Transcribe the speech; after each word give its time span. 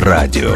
радио. 0.00 0.50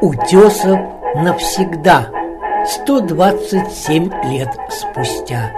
Утесов 0.00 0.80
навсегда. 1.14 2.08
127 2.66 4.10
лет 4.24 4.48
спустя. 4.70 5.52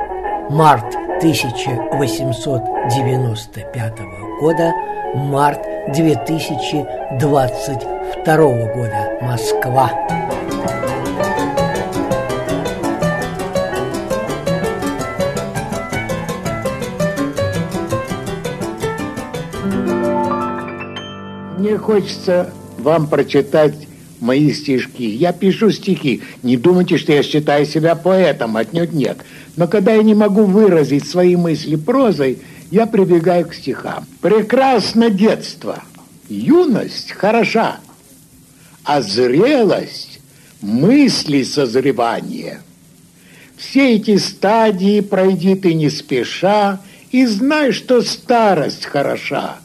Март 0.50 0.94
1895 1.18 3.98
года. 4.40 4.74
Март 5.14 5.62
2022 5.94 7.48
года. 8.74 9.16
Москва 9.22 9.90
хочется 21.88 22.52
вам 22.76 23.06
прочитать 23.06 23.88
мои 24.20 24.52
стишки. 24.52 25.04
Я 25.04 25.32
пишу 25.32 25.70
стихи. 25.70 26.20
Не 26.42 26.58
думайте, 26.58 26.98
что 26.98 27.14
я 27.14 27.22
считаю 27.22 27.64
себя 27.64 27.94
поэтом, 27.94 28.58
отнюдь 28.58 28.92
нет. 28.92 29.16
Но 29.56 29.68
когда 29.68 29.94
я 29.94 30.02
не 30.02 30.14
могу 30.14 30.44
выразить 30.44 31.08
свои 31.08 31.34
мысли 31.34 31.76
прозой, 31.76 32.40
я 32.70 32.84
прибегаю 32.84 33.48
к 33.48 33.54
стихам. 33.54 34.04
Прекрасно 34.20 35.08
детство, 35.08 35.82
юность 36.28 37.12
хороша, 37.12 37.78
а 38.84 39.00
зрелость– 39.00 40.20
мысли 40.60 41.42
созревания. 41.42 42.60
Все 43.56 43.94
эти 43.94 44.18
стадии 44.18 45.00
пройди 45.00 45.54
ты 45.54 45.72
не 45.72 45.88
спеша, 45.88 46.82
и 47.12 47.24
знай, 47.24 47.72
что 47.72 48.02
старость 48.02 48.84
хороша, 48.84 49.56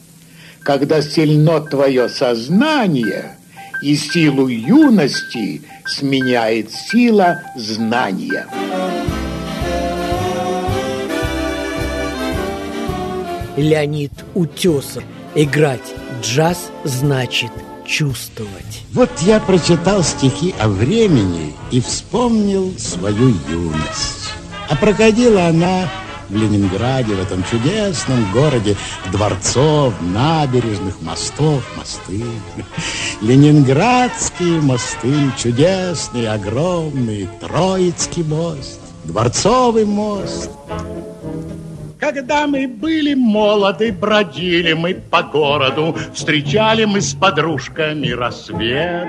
когда 0.64 1.02
сильно 1.02 1.60
твое 1.60 2.08
сознание– 2.08 3.36
и 3.84 3.96
силу 3.96 4.48
юности 4.48 5.60
сменяет 5.84 6.70
сила 6.72 7.42
знания. 7.54 8.46
Леонид 13.58 14.12
Утесов 14.34 15.04
Играть 15.36 15.94
джаз 16.22 16.70
значит 16.84 17.50
чувствовать 17.84 18.82
Вот 18.92 19.10
я 19.20 19.40
прочитал 19.40 20.02
стихи 20.02 20.54
о 20.60 20.68
времени 20.68 21.52
и 21.70 21.80
вспомнил 21.80 22.72
свою 22.78 23.34
юность. 23.50 24.30
А 24.70 24.76
проходила 24.76 25.48
она 25.48 25.90
в 26.28 26.36
Ленинграде, 26.36 27.14
в 27.14 27.20
этом 27.20 27.44
чудесном 27.44 28.30
городе 28.32 28.76
дворцов, 29.12 29.94
набережных, 30.00 31.00
мостов, 31.02 31.62
мосты. 31.76 32.24
Ленинградские 33.20 34.60
мосты, 34.60 35.14
чудесные, 35.36 36.30
огромные, 36.30 37.28
Троицкий 37.40 38.22
мост, 38.22 38.80
Дворцовый 39.04 39.84
мост. 39.84 40.50
Когда 41.98 42.46
мы 42.46 42.68
были 42.68 43.14
молоды, 43.14 43.90
бродили 43.90 44.74
мы 44.74 44.94
по 44.94 45.22
городу, 45.22 45.96
встречали 46.12 46.84
мы 46.84 47.00
с 47.00 47.14
подружками 47.14 48.10
рассвет. 48.10 49.08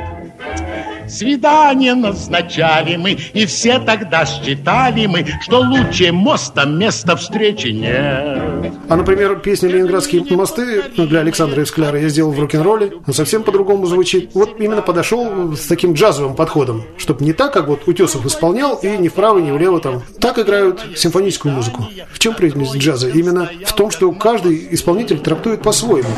Свидание 1.07 1.93
назначали 1.95 2.95
мы, 2.95 3.17
и 3.33 3.45
все 3.45 3.79
тогда 3.79 4.25
считали 4.25 5.05
мы, 5.05 5.25
что 5.41 5.59
лучше 5.59 6.11
моста 6.11 6.65
места 6.65 7.15
встречи 7.15 7.67
нет. 7.67 8.73
А, 8.87 8.95
например, 8.95 9.39
песня 9.39 9.69
«Ленинградские 9.69 10.23
мосты» 10.35 10.83
для 10.95 11.19
Александра 11.19 11.61
Евскляра 11.61 11.99
я 11.99 12.09
сделал 12.09 12.31
в 12.31 12.39
рок-н-ролле, 12.39 12.93
но 13.05 13.13
совсем 13.13 13.43
по-другому 13.43 13.85
звучит. 13.85 14.31
Вот 14.33 14.59
именно 14.59 14.81
подошел 14.81 15.55
с 15.55 15.65
таким 15.67 15.93
джазовым 15.93 16.35
подходом, 16.35 16.83
чтобы 16.97 17.23
не 17.23 17.33
так, 17.33 17.53
как 17.53 17.67
вот 17.67 17.87
Утесов 17.87 18.25
исполнял, 18.25 18.75
и 18.75 18.97
ни 18.97 19.07
вправо, 19.07 19.39
ни 19.39 19.51
влево 19.51 19.79
там. 19.79 20.03
Так 20.19 20.39
играют 20.39 20.81
симфоническую 20.95 21.53
музыку. 21.53 21.87
В 22.11 22.19
чем 22.19 22.33
прелесть 22.33 22.75
джаза? 22.77 23.09
Именно 23.09 23.49
в 23.65 23.73
том, 23.73 23.91
что 23.91 24.11
каждый 24.11 24.67
исполнитель 24.71 25.19
трактует 25.19 25.61
по-своему. 25.61 26.09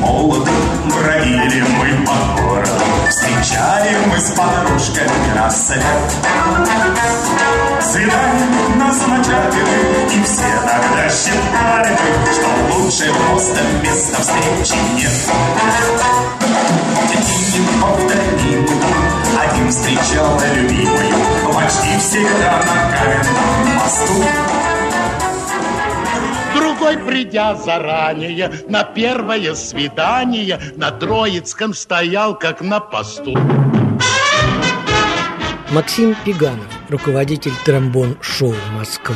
Молоды 0.00 0.50
бродили 0.90 1.62
мы 1.62 2.06
по 2.06 2.43
Встречали 3.44 3.94
мы 4.06 4.18
с 4.18 4.30
подружками 4.30 5.36
рассвет. 5.36 5.82
Свидание 7.78 8.68
назначали 8.76 9.60
и 10.10 10.22
все 10.24 10.48
тогда 10.60 11.10
считали 11.10 11.94
Что 12.32 12.74
лучше 12.74 13.12
просто 13.12 13.60
места 13.82 14.22
встречи 14.22 14.80
нет. 14.94 15.10
Текинин 17.10 17.82
повторил, 17.82 18.66
один 19.38 19.70
встречал 19.70 20.40
любимую, 20.54 21.52
Почти 21.52 21.98
всегда 21.98 22.62
на 22.62 22.96
каменном 22.96 23.76
мосту. 23.76 24.63
Другой, 26.84 27.02
придя 27.06 27.54
заранее 27.54 28.52
на 28.68 28.84
первое 28.84 29.54
свидание, 29.54 30.60
на 30.76 30.90
Троицком 30.90 31.72
стоял, 31.72 32.38
как 32.38 32.60
на 32.60 32.78
посту. 32.78 33.34
Максим 35.70 36.14
Пиганов, 36.26 36.66
руководитель 36.90 37.54
тромбон-шоу 37.64 38.54
«Москва». 38.74 39.14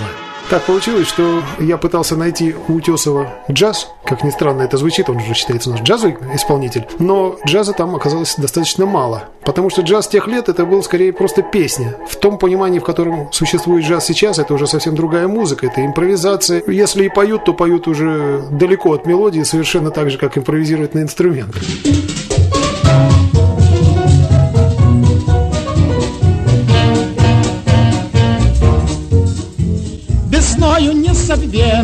Так 0.50 0.62
получилось, 0.62 1.06
что 1.06 1.42
я 1.59 1.76
пытался 1.76 2.16
найти 2.16 2.54
у 2.69 2.75
Утесова 2.76 3.34
джаз. 3.50 3.92
Как 4.06 4.25
ни 4.25 4.31
странно 4.31 4.62
это 4.62 4.78
звучит, 4.78 5.10
он 5.10 5.20
же 5.20 5.34
считается 5.34 5.69
наш 5.69 5.82
джазовый 5.82 6.16
исполнитель. 6.34 6.86
Но 6.98 7.36
джаза 7.47 7.75
там 7.75 7.94
оказалось 7.94 8.34
достаточно 8.36 8.86
мало. 8.86 9.25
Потому 9.44 9.69
что 9.69 9.82
джаз 9.82 10.09
тех 10.09 10.26
лет 10.26 10.48
это 10.48 10.64
был 10.64 10.82
скорее 10.82 11.12
просто 11.12 11.42
песня. 11.42 11.97
В 12.09 12.16
том 12.16 12.38
понимании, 12.38 12.78
в 12.78 12.84
котором 12.84 13.31
существует 13.31 13.84
джаз 13.84 14.06
сейчас, 14.06 14.38
это 14.38 14.54
уже 14.54 14.66
совсем 14.66 14.94
другая 14.94 15.28
музыка, 15.28 15.66
это 15.66 15.84
импровизация. 15.84 16.62
Если 16.66 17.04
и 17.04 17.09
поют, 17.10 17.44
то 17.44 17.53
поют 17.53 17.86
уже 17.86 18.42
далеко 18.50 18.94
от 18.94 19.04
мелодии, 19.04 19.42
совершенно 19.42 19.91
так 19.91 20.10
же, 20.10 20.16
как 20.16 20.38
импровизируют 20.38 20.94
на 20.94 21.00
инструментах. 21.00 21.62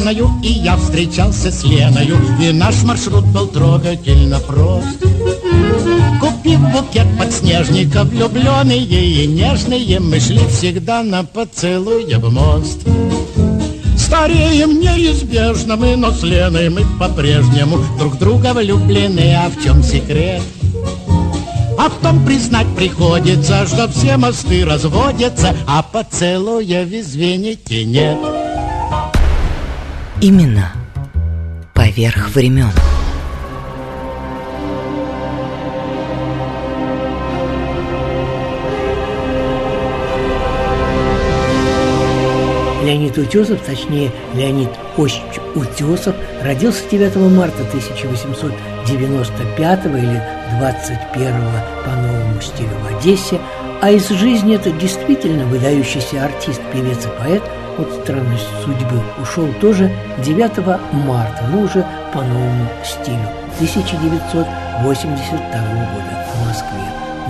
Незабвеною 0.04 0.31
И 0.42 0.48
я 0.48 0.76
встречался 0.76 1.50
с 1.50 1.65
Леною 1.65 2.16
И 2.41 2.53
наш 2.53 2.82
маршрут 2.82 3.25
был 3.26 3.47
трогательно 3.47 4.38
прост 4.41 5.00
Купив 6.20 6.60
букет 6.72 7.06
подснежников 7.19 8.09
Влюбленные 8.09 8.78
и 8.78 9.26
нежные 9.26 10.00
Мы 10.00 10.20
шли 10.20 10.46
всегда 10.49 11.02
на 11.02 11.25
поцелуй 11.25 12.14
в 12.14 12.32
мост 12.32 12.81
Стареем 13.96 14.81
неизбежно 14.81 15.76
мы, 15.76 15.96
но 15.96 16.11
с 16.11 16.23
Леной 16.23 16.69
мы 16.69 16.82
по-прежнему 16.99 17.79
Друг 17.99 18.19
друга 18.19 18.52
влюблены, 18.52 19.34
а 19.34 19.49
в 19.49 19.62
чем 19.62 19.82
секрет? 19.82 20.43
А 21.76 21.88
в 21.88 21.94
том 22.00 22.25
признать 22.25 22.69
приходится, 22.76 23.67
что 23.67 23.88
все 23.88 24.17
мосты 24.17 24.64
разводятся, 24.64 25.56
а 25.67 25.82
поцелуя 25.82 26.84
в 26.84 26.94
извините 26.94 27.84
нет. 27.84 28.44
Имена 30.20 30.72
поверх 31.75 32.31
времен. 32.31 32.70
Леонид 42.84 43.19
Утесов, 43.19 43.61
точнее 43.62 44.12
Леонид 44.34 44.70
Осич 44.96 45.20
Утесов, 45.56 46.14
родился 46.43 46.88
9 46.88 47.17
марта 47.37 47.62
1895 47.69 49.87
или 49.87 50.22
21 50.58 51.34
по 51.84 51.90
новому 51.90 52.40
стилю 52.40 52.76
в 52.82 52.99
Одессе, 52.99 53.40
А 53.82 53.90
из 53.90 54.08
жизни 54.08 54.55
это 54.55 54.70
действительно 54.70 55.44
выдающийся 55.46 56.25
артист, 56.25 56.62
певец 56.72 57.05
и 57.05 57.08
поэт 57.19 57.43
от 57.79 57.93
странности 58.03 58.49
судьбы 58.65 59.00
ушел 59.21 59.49
тоже 59.61 59.91
9 60.19 60.67
марта, 61.06 61.44
но 61.50 61.61
уже 61.61 61.85
по 62.12 62.23
новому 62.23 62.69
стилю 62.85 63.29
1982 63.56 64.47
года 65.93 66.26
в 66.29 66.47
Москве, 66.47 66.87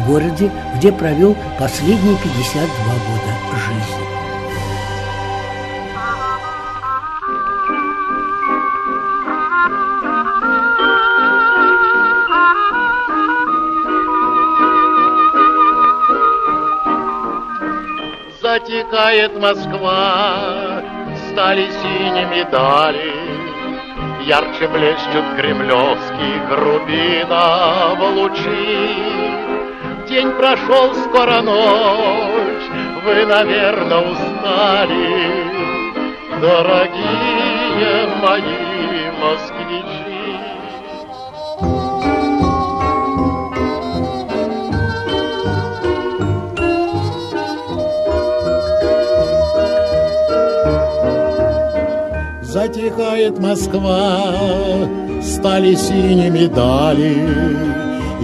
городе, 0.07 0.51
где 0.77 0.93
провел 0.93 1.37
последние 1.59 2.17
52 2.17 2.61
года 2.61 3.33
жизни. 3.57 4.04
Затекает 19.05 19.39
Москва, 19.39 20.83
стали 21.29 21.69
синими 21.83 22.43
дали, 22.51 23.13
Ярче 24.25 24.67
блещут 24.69 25.37
кремлевские 25.37 26.47
грубина 26.49 27.95
в 27.99 28.03
лучи. 28.17 28.95
День 30.09 30.31
прошел, 30.33 30.95
скоро 30.95 31.43
ночь, 31.43 32.71
вы, 33.05 33.27
наверное, 33.27 34.11
устали, 34.11 35.33
Дорогие 36.41 38.09
мои 38.23 39.11
москвичи. 39.21 39.54
Затихает 52.75 53.39
Москва, 53.39 54.35
стали 55.23 55.77
синими 55.77 56.47
дали, 56.47 57.17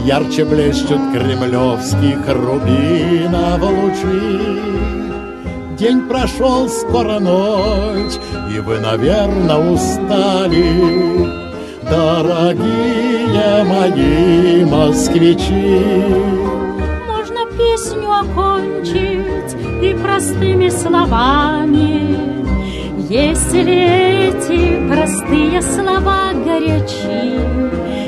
Ярче 0.05 0.45
блещут 0.45 1.01
кремлевских 1.13 2.19
рубинов 2.27 3.63
лучи. 3.63 4.41
День 5.79 6.09
прошел, 6.09 6.69
скоро 6.69 7.21
ночь, 7.21 8.19
и 8.53 8.59
вы, 8.59 8.81
наверное, 8.81 9.73
устали, 9.73 11.29
Дорогие 11.89 13.65
мои 13.65 14.65
москвичи. 14.65 15.81
Можно 17.07 17.47
песню 17.57 18.11
окончить 18.11 19.55
и 19.81 19.95
простыми 19.95 20.71
словами, 20.71 22.40
если 23.11 24.29
эти 24.29 24.89
простые 24.89 25.61
слова 25.63 26.33
горячи. 26.33 27.41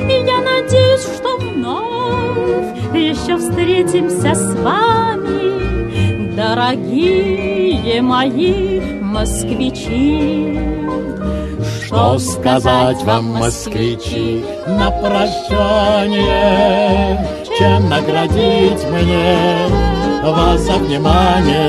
И 0.08 0.24
я 0.24 0.40
надеюсь, 0.40 1.02
что 1.02 1.38
вновь 1.38 2.94
еще 2.94 3.36
встретимся 3.36 4.32
с 4.36 4.54
вами, 4.60 6.36
дорогие 6.36 8.00
мои 8.00 8.80
москвичи. 9.00 10.56
Что 11.84 12.18
сказать 12.20 13.02
вам, 13.02 13.24
москвичи, 13.24 14.44
на 14.68 14.88
прощание, 14.92 16.16
чем 17.58 17.88
наградить 17.88 18.84
мне 18.88 19.92
вас 20.30 20.60
за. 20.62 20.72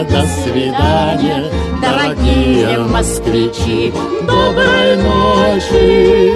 До 0.09 0.21
свидания, 0.27 1.45
дорогие 1.81 2.77
москвичи. 2.79 3.91
Доброй 4.21 4.97
ночи, 4.97 6.33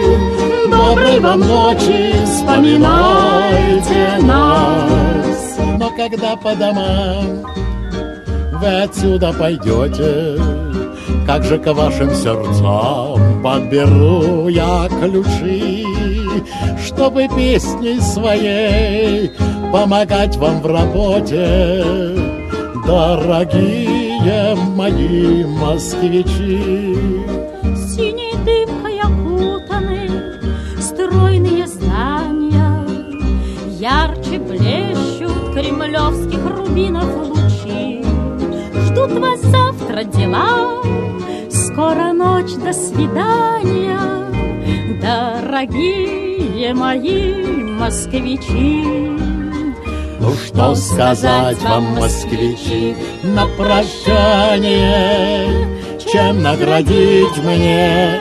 доброй 0.70 1.20
вам 1.20 1.40
ночи, 1.42 2.16
вспоминайте 2.26 4.18
нас. 4.22 5.58
Но 5.80 5.92
когда 5.96 6.36
по 6.36 6.56
домам 6.56 7.46
вы 8.54 8.82
отсюда 8.82 9.34
пойдете, 9.34 10.42
как 11.28 11.44
же 11.44 11.60
к 11.60 11.72
вашим 11.74 12.14
сердцам 12.16 13.44
подберу 13.44 14.48
я 14.48 14.90
ключи, 15.00 15.86
чтобы 16.84 17.28
песней 17.36 18.00
своей 18.02 19.32
помогать 19.72 20.36
вам 20.38 20.62
в 20.62 20.66
работе, 20.66 21.84
дорогие 22.86 24.56
мои 24.76 25.46
москвичи. 25.46 26.96
Синей 27.76 28.34
дымкой 28.46 29.00
окутаны 29.00 30.10
стройные 30.80 31.68
здания, 31.68 32.86
Ярче 33.80 34.40
блещут 34.40 35.54
кремлевских 35.54 36.46
рубинов 36.46 37.10
лучи. 37.30 38.04
Ждут 38.86 39.12
вас 39.20 39.42
завтра 39.42 40.04
дела, 40.04 40.82
скоро 41.50 42.14
ночь, 42.14 42.54
до 42.56 42.74
свидания, 42.74 44.00
Дорогие 45.02 46.74
мои 46.74 47.58
москвичи. 47.80 49.27
Ну 50.20 50.34
что 50.34 50.74
сказать 50.76 51.62
вам, 51.62 51.96
москвичи, 51.96 52.96
на 53.24 53.46
прощание, 53.48 54.78
чем 56.12 56.42
наградить 56.42 57.38
мне 57.44 58.20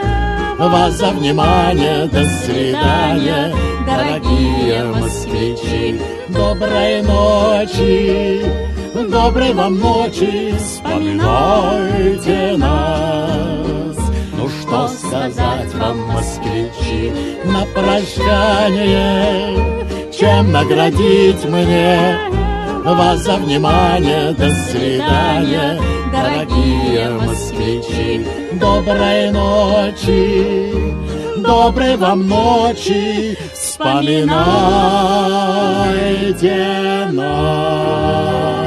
вас 0.58 0.94
за 0.98 1.10
внимание. 1.10 2.06
До 2.06 2.24
свидания, 2.24 3.54
дорогие 3.86 4.84
москвичи, 4.84 5.98
доброй 6.28 7.02
ночи, 7.02 8.42
доброй 9.10 9.54
вам 9.54 9.78
ночи, 9.78 10.54
вспоминайте 10.58 12.56
нас. 12.58 13.96
Ну 14.38 14.48
что 14.48 14.88
сказать 14.88 15.74
вам, 15.74 16.00
москвичи, 16.08 17.12
на 17.44 17.64
прощание, 17.74 19.56
чем 20.18 20.50
наградить 20.50 21.44
мне 21.44 22.18
вас 22.84 23.20
за 23.20 23.36
внимание. 23.36 24.32
До 24.32 24.50
свидания, 24.50 25.78
дорогие 26.10 27.10
москвичи. 27.10 28.26
Доброй 28.52 29.30
ночи, 29.30 30.72
доброй 31.36 31.96
вам 31.96 32.26
ночи. 32.28 33.36
Вспоминайте 33.52 34.26
нас. 37.12 38.65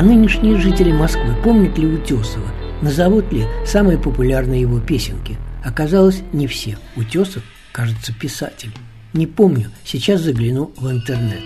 А 0.00 0.02
нынешние 0.02 0.56
жители 0.56 0.92
Москвы 0.92 1.34
помнят 1.44 1.76
ли 1.76 1.86
Утесова? 1.86 2.46
Назовут 2.80 3.30
ли 3.34 3.44
самые 3.66 3.98
популярные 3.98 4.62
его 4.62 4.80
песенки? 4.80 5.36
Оказалось, 5.62 6.22
не 6.32 6.46
все. 6.46 6.78
Утесов, 6.96 7.42
кажется, 7.70 8.14
писатель. 8.14 8.72
Не 9.12 9.26
помню, 9.26 9.70
сейчас 9.84 10.22
загляну 10.22 10.72
в 10.78 10.90
интернет. 10.90 11.42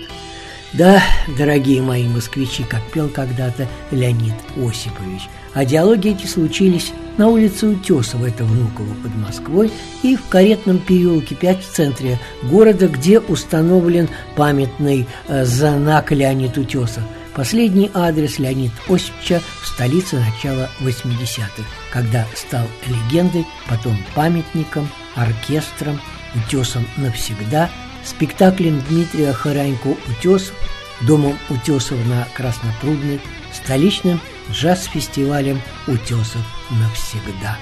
Да, 0.72 1.02
дорогие 1.36 1.82
мои 1.82 2.06
москвичи, 2.06 2.62
как 2.62 2.80
пел 2.92 3.08
когда-то 3.08 3.66
Леонид 3.90 4.34
Осипович. 4.56 5.22
А 5.52 5.64
диалоги 5.64 6.10
эти 6.10 6.28
случились 6.28 6.92
на 7.16 7.26
улице 7.26 7.66
Утесова, 7.66 8.26
это 8.26 8.44
Внуково 8.44 8.94
под 9.02 9.16
Москвой, 9.16 9.72
и 10.04 10.14
в 10.14 10.28
Каретном 10.28 10.78
переулке 10.78 11.34
5 11.34 11.60
в 11.60 11.72
центре 11.74 12.20
города, 12.44 12.86
где 12.86 13.18
установлен 13.18 14.08
памятный 14.36 15.08
э, 15.26 15.44
знак 15.44 16.12
Леонид 16.12 16.56
Утесов. 16.56 17.02
Последний 17.34 17.90
адрес 17.94 18.38
Леонид 18.38 18.70
Осиповича 18.88 19.40
в 19.60 19.66
столице 19.66 20.16
начала 20.20 20.68
80-х, 20.80 21.64
когда 21.92 22.24
стал 22.36 22.64
легендой, 22.86 23.44
потом 23.68 23.96
памятником, 24.14 24.88
оркестром, 25.16 26.00
утесом 26.36 26.86
навсегда, 26.96 27.68
спектаклем 28.04 28.80
Дмитрия 28.88 29.32
Харанько 29.32 29.96
«Утесов», 30.08 30.54
домом 31.00 31.36
Утесов 31.50 31.98
на 32.06 32.24
Краснопрудной, 32.36 33.20
столичным 33.52 34.20
джаз-фестивалем 34.52 35.60
«Утесов 35.88 36.42
навсегда». 36.70 37.56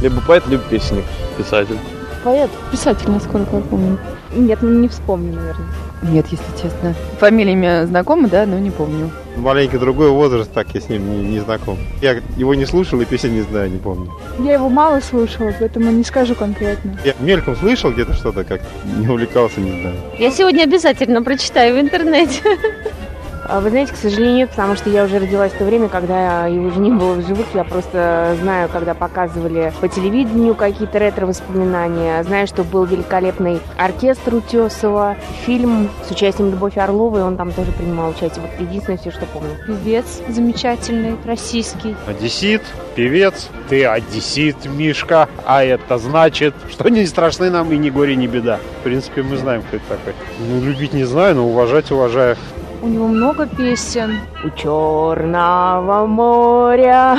Либо 0.00 0.20
поэт, 0.20 0.46
либо 0.46 0.62
песенник, 0.62 1.04
писатель. 1.36 1.78
Поэт, 2.22 2.50
писатель, 2.70 3.10
насколько 3.10 3.56
я 3.56 3.62
помню. 3.62 3.98
Нет, 4.32 4.62
ну 4.62 4.68
не 4.68 4.86
вспомню, 4.86 5.32
наверное. 5.32 5.91
Нет, 6.02 6.26
если 6.30 6.44
честно. 6.60 6.94
Фамилия, 7.18 7.52
имя 7.52 7.86
знакомо, 7.86 8.28
да, 8.28 8.44
но 8.44 8.58
не 8.58 8.70
помню. 8.70 9.10
Маленький 9.36 9.78
другой 9.78 10.10
возраст, 10.10 10.52
так 10.52 10.66
я 10.74 10.80
с 10.80 10.88
ним 10.88 11.10
не, 11.10 11.28
не 11.28 11.40
знаком. 11.40 11.78
Я 12.00 12.20
его 12.36 12.54
не 12.54 12.66
слушал 12.66 13.00
и 13.00 13.04
песен 13.04 13.32
не 13.32 13.42
знаю, 13.42 13.70
не 13.70 13.78
помню. 13.78 14.10
Я 14.40 14.54
его 14.54 14.68
мало 14.68 15.00
слушала, 15.00 15.52
поэтому 15.58 15.90
не 15.90 16.04
скажу 16.04 16.34
конкретно. 16.34 16.98
Я 17.04 17.14
мельком 17.20 17.56
слышал 17.56 17.92
где-то 17.92 18.14
что-то, 18.14 18.44
как 18.44 18.60
не 18.98 19.08
увлекался, 19.08 19.60
не 19.60 19.80
знаю. 19.80 19.96
Я 20.18 20.30
сегодня 20.30 20.64
обязательно 20.64 21.22
прочитаю 21.22 21.76
в 21.76 21.80
интернете. 21.80 22.40
А 23.44 23.60
Вы 23.60 23.70
знаете, 23.70 23.92
к 23.92 23.96
сожалению, 23.96 24.36
нет, 24.36 24.50
потому 24.50 24.76
что 24.76 24.88
я 24.88 25.04
уже 25.04 25.18
родилась 25.18 25.52
в 25.52 25.58
то 25.58 25.64
время, 25.64 25.88
когда 25.88 26.46
его 26.46 26.68
уже 26.68 26.78
не 26.78 26.90
было 26.90 27.14
в 27.14 27.26
живых. 27.26 27.46
Я 27.54 27.64
просто 27.64 28.36
знаю, 28.40 28.68
когда 28.68 28.94
показывали 28.94 29.72
по 29.80 29.88
телевидению 29.88 30.54
какие-то 30.54 30.98
ретро-воспоминания. 30.98 32.22
Знаю, 32.22 32.46
что 32.46 32.62
был 32.62 32.84
великолепный 32.84 33.60
оркестр 33.76 34.36
Утесова, 34.36 35.16
фильм 35.44 35.90
с 36.06 36.10
участием 36.12 36.50
Любовь 36.50 36.76
Орловой, 36.76 37.22
он 37.22 37.36
там 37.36 37.52
тоже 37.52 37.72
принимал 37.72 38.10
участие. 38.10 38.42
Вот 38.42 38.60
единственное 38.60 38.98
все, 38.98 39.10
что 39.10 39.26
помню. 39.26 39.50
Певец 39.66 40.20
замечательный, 40.28 41.16
российский. 41.24 41.96
Одессит, 42.06 42.62
певец, 42.94 43.48
ты 43.68 43.84
одессит, 43.84 44.56
Мишка, 44.66 45.28
а 45.44 45.64
это 45.64 45.98
значит, 45.98 46.54
что 46.70 46.88
не 46.88 47.06
страшны 47.06 47.50
нам 47.50 47.72
и 47.72 47.76
ни 47.76 47.90
горе, 47.90 48.14
ни 48.14 48.26
беда. 48.28 48.60
В 48.80 48.84
принципе, 48.84 49.22
мы 49.22 49.36
знаем, 49.36 49.62
кто 49.62 49.76
это 49.76 49.86
такой. 49.88 50.14
Ну, 50.38 50.60
любить 50.62 50.92
не 50.92 51.04
знаю, 51.04 51.36
но 51.36 51.46
уважать 51.48 51.90
уважаю. 51.90 52.36
У 52.82 52.88
него 52.88 53.06
много 53.06 53.46
песен. 53.46 54.18
У 54.44 54.50
Черного 54.58 56.04
моря. 56.04 57.16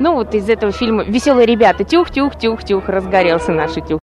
Ну 0.00 0.14
вот 0.14 0.34
из 0.34 0.48
этого 0.48 0.72
фильма 0.72 1.04
«Веселые 1.04 1.46
ребята». 1.46 1.84
Тюх-тюх-тюх-тюх, 1.84 2.88
разгорелся 2.88 3.52
наш 3.52 3.76
утюг. 3.76 4.00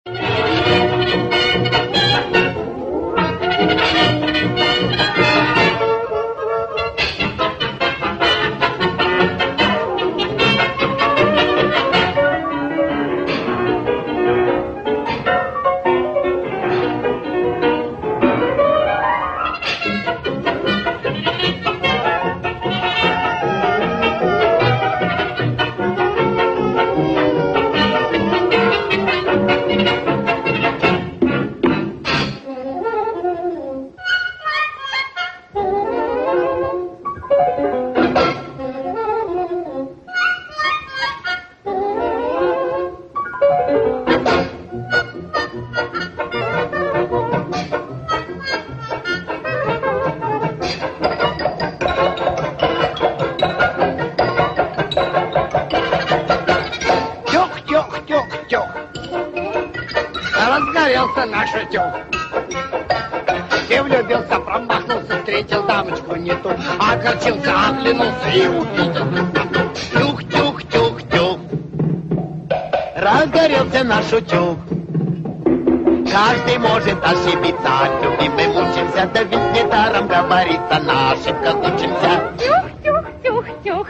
Каждый 76.89 76.95
может 76.95 77.05
ошибиться, 77.05 77.71
любимый 78.03 78.47
мучимся, 78.49 79.11
да 79.13 79.23
ведь 79.23 79.53
недаром 79.53 80.09
говорится, 80.09 80.79
на 80.81 81.13
ошибках 81.13 81.57
учимся. 81.57 82.33
Тюх-тюх-тюх-тюх. 82.39 83.89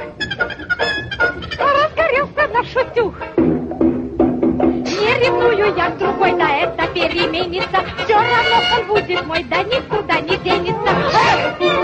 Разгорелся 1.58 2.48
наш 2.52 2.76
утюг. 2.76 3.14
Не 3.36 5.18
ревную 5.20 5.76
я 5.76 5.90
с 5.90 5.92
другой, 5.94 6.32
да 6.32 6.48
это 6.56 6.86
переменится. 6.88 7.84
Все 8.04 8.14
равно 8.14 8.56
он 8.80 8.86
будет 8.88 9.26
мой, 9.26 9.44
да 9.44 9.62
никуда 9.62 10.20
не 10.20 10.36
денется. 10.38 11.77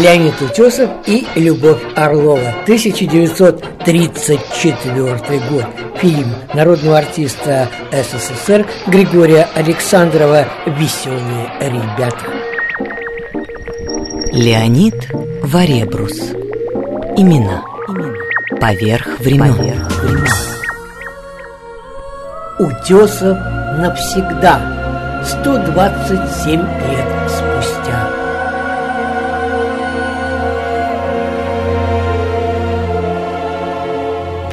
Леонид 0.00 0.40
Утесов 0.40 0.88
и 1.06 1.26
Любовь 1.36 1.82
Орлова. 1.94 2.48
1934 2.62 5.40
год. 5.50 5.66
Фильм 6.00 6.34
народного 6.54 6.96
артиста 6.98 7.68
СССР 7.92 8.66
Григория 8.86 9.46
Александрова 9.54 10.46
«Веселые 10.66 11.50
ребята». 11.60 12.24
Леонид 14.32 14.94
Варебрус. 15.42 16.32
Имена. 17.18 17.62
Поверх 18.58 19.20
времен. 19.20 19.84
Утесов 22.58 23.36
навсегда. 23.76 25.20
127 25.26 26.60
лет 26.60 27.09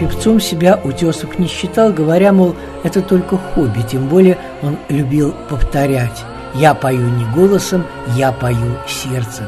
Певцом 0.08 0.40
себя 0.40 0.80
Утесов 0.86 1.38
не 1.38 1.48
считал, 1.48 1.92
говоря, 1.92 2.32
мол, 2.32 2.56
это 2.84 3.02
только 3.02 3.38
хобби, 3.38 3.82
тем 3.82 4.08
более 4.08 4.38
он 4.62 4.78
любил 4.88 5.34
повторять 5.50 6.24
«Я 6.56 6.74
пою 6.74 7.10
не 7.10 7.26
голосом, 7.36 7.84
я 8.16 8.32
пою 8.32 8.78
сердцем». 8.88 9.48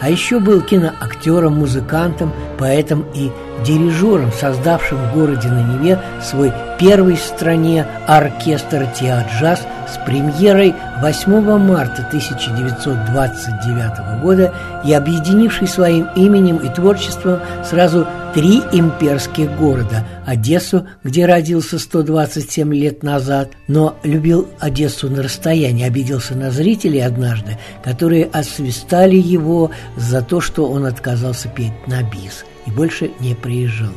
А 0.00 0.08
еще 0.08 0.38
был 0.38 0.60
киноактером, 0.60 1.56
музыкантом, 1.56 2.32
поэтом 2.56 3.04
и 3.14 3.32
дирижером, 3.64 4.30
создавшим 4.30 4.98
в 4.98 5.14
городе 5.14 5.48
на 5.48 5.62
Неве 5.62 5.98
свой 6.22 6.52
первый 6.78 7.16
в 7.16 7.20
стране 7.20 7.84
оркестр 8.06 8.86
«Теаджаз» 8.86 9.66
с 9.88 9.98
премьерой 10.06 10.74
8 11.00 11.58
марта 11.58 12.04
1929 12.08 14.22
года 14.22 14.52
и 14.84 14.92
объединивший 14.92 15.68
своим 15.68 16.08
именем 16.16 16.56
и 16.56 16.68
творчеством 16.68 17.38
сразу 17.64 18.08
три 18.34 18.62
имперских 18.72 19.56
города– 19.56 20.04
Одессу, 20.26 20.88
где 21.04 21.24
родился 21.24 21.78
127 21.78 22.74
лет 22.74 23.04
назад, 23.04 23.52
но 23.68 23.96
любил 24.02 24.48
Одессу 24.58 25.08
на 25.08 25.22
расстоянии, 25.22 25.86
обиделся 25.86 26.34
на 26.34 26.50
зрителей 26.50 27.00
однажды, 27.00 27.58
которые 27.84 28.24
освистали 28.24 29.16
его 29.16 29.70
за 29.96 30.22
то, 30.22 30.40
что 30.40 30.68
он 30.68 30.84
отказался 30.84 31.48
петь 31.48 31.86
на 31.86 32.02
бис 32.02 32.44
и 32.66 32.70
больше 32.70 33.12
не 33.20 33.34
приезжал. 33.34 33.92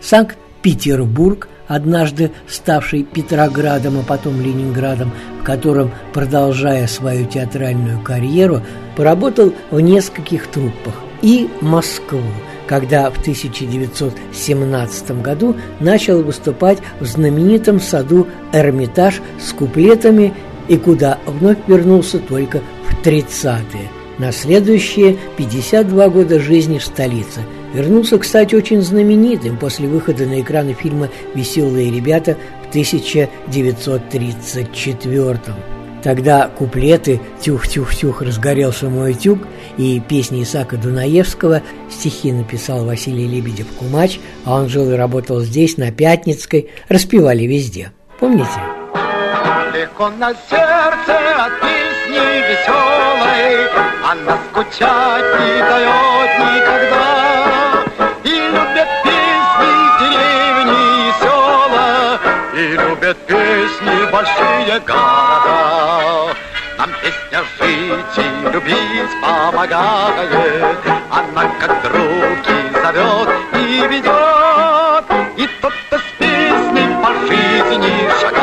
Санкт-Петербург, 0.00 1.48
однажды 1.68 2.32
ставший 2.48 3.04
Петроградом, 3.04 4.00
а 4.00 4.02
потом 4.02 4.40
Ленинградом, 4.40 5.12
в 5.40 5.44
котором, 5.44 5.92
продолжая 6.12 6.88
свою 6.88 7.26
театральную 7.26 8.00
карьеру, 8.00 8.62
поработал 8.96 9.52
в 9.70 9.78
нескольких 9.78 10.48
труппах, 10.48 10.94
и 11.22 11.48
Москву, 11.60 12.20
когда 12.66 13.10
в 13.10 13.20
1917 13.20 15.22
году 15.22 15.56
начал 15.78 16.22
выступать 16.22 16.78
в 17.00 17.06
знаменитом 17.06 17.80
саду 17.80 18.26
«Эрмитаж» 18.52 19.20
с 19.40 19.52
куплетами 19.52 20.34
и 20.68 20.76
куда 20.76 21.18
вновь 21.26 21.58
вернулся 21.66 22.18
только 22.18 22.60
в 22.88 23.06
30-е. 23.06 23.88
На 24.18 24.32
следующие 24.32 25.16
52 25.36 26.08
года 26.08 26.40
жизни 26.40 26.78
в 26.78 26.84
столице– 26.84 27.42
Вернулся, 27.74 28.18
кстати, 28.18 28.54
очень 28.54 28.80
знаменитым 28.82 29.58
после 29.58 29.88
выхода 29.88 30.24
на 30.26 30.40
экраны 30.40 30.72
фильма 30.72 31.10
«Веселые 31.34 31.90
ребята» 31.90 32.38
в 32.64 32.68
1934 32.70 35.38
Тогда 36.02 36.48
куплеты 36.48 37.20
«Тюх-тюх-тюх, 37.40 38.22
разгорелся 38.22 38.88
мой 38.88 39.14
тюк» 39.14 39.38
и 39.76 40.00
песни 40.00 40.42
Исака 40.42 40.76
Дунаевского 40.76 41.62
стихи 41.90 42.32
написал 42.32 42.86
Василий 42.86 43.26
Лебедев-Кумач, 43.26 44.18
а 44.44 44.54
он 44.54 44.68
жил 44.68 44.90
и 44.90 44.94
работал 44.94 45.40
здесь, 45.40 45.76
на 45.76 45.90
Пятницкой, 45.92 46.70
распевали 46.88 47.44
везде. 47.44 47.92
Помните? 48.18 48.48
Легко 49.74 50.08
на 50.10 50.32
сердце 50.48 51.18
от 51.36 51.60
песни 51.60 52.18
веселой, 52.48 53.68
Она 54.10 54.38
скучать 54.50 55.40
не 55.40 55.60
дает 55.60 56.30
никогда. 56.38 57.47
Песни 63.26 64.10
большие 64.10 64.80
города. 64.80 66.34
Нам 66.78 66.90
песня 67.02 67.42
жить 67.58 68.18
и 68.18 68.50
любить 68.52 69.10
помогает, 69.20 70.78
Она 71.10 71.50
как 71.58 71.82
друг 71.82 72.38
и 72.46 72.72
зовет 72.72 73.28
и 73.54 73.86
ведет, 73.88 75.04
И 75.36 75.48
тот, 75.60 75.72
кто 75.86 75.98
с 75.98 76.02
песней 76.18 76.88
по 77.02 77.12
жизни 77.26 78.08
шагает, 78.20 78.37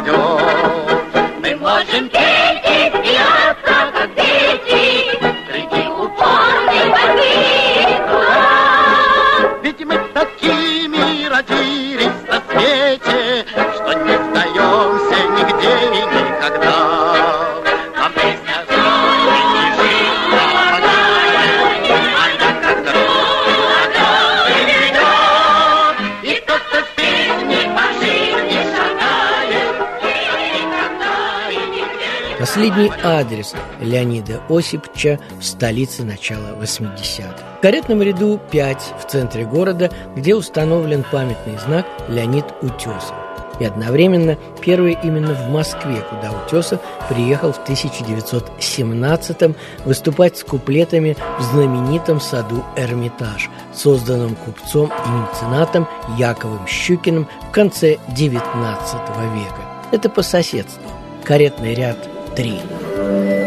не 0.00 0.61
Последний 32.62 32.92
адрес 33.02 33.54
Леонида 33.80 34.40
Осипча 34.48 35.18
в 35.40 35.44
столице 35.44 36.04
начала 36.04 36.50
80-х. 36.60 37.58
В 37.58 37.60
каретном 37.60 38.02
ряду 38.02 38.40
5 38.52 38.94
в 39.00 39.10
центре 39.10 39.44
города, 39.44 39.90
где 40.14 40.36
установлен 40.36 41.04
памятный 41.10 41.58
знак 41.58 41.84
Леонид 42.08 42.44
Утесов. 42.62 43.16
И 43.58 43.64
одновременно 43.64 44.38
первый 44.60 44.96
именно 45.02 45.34
в 45.34 45.50
Москве, 45.50 46.04
куда 46.08 46.30
Утесов 46.30 46.78
приехал 47.08 47.52
в 47.52 47.58
1917-м 47.68 49.56
выступать 49.84 50.38
с 50.38 50.44
куплетами 50.44 51.16
в 51.40 51.42
знаменитом 51.42 52.20
саду 52.20 52.62
Эрмитаж, 52.76 53.50
созданном 53.74 54.36
купцом 54.36 54.86
и 54.86 55.08
меценатом 55.08 55.88
Яковом 56.16 56.64
Щукиным 56.68 57.26
в 57.48 57.50
конце 57.50 57.96
XIX 58.10 58.54
века. 59.34 59.62
Это 59.90 60.08
по 60.08 60.22
соседству. 60.22 60.80
Каретный 61.24 61.74
ряд 61.74 62.11
3. 62.34 63.41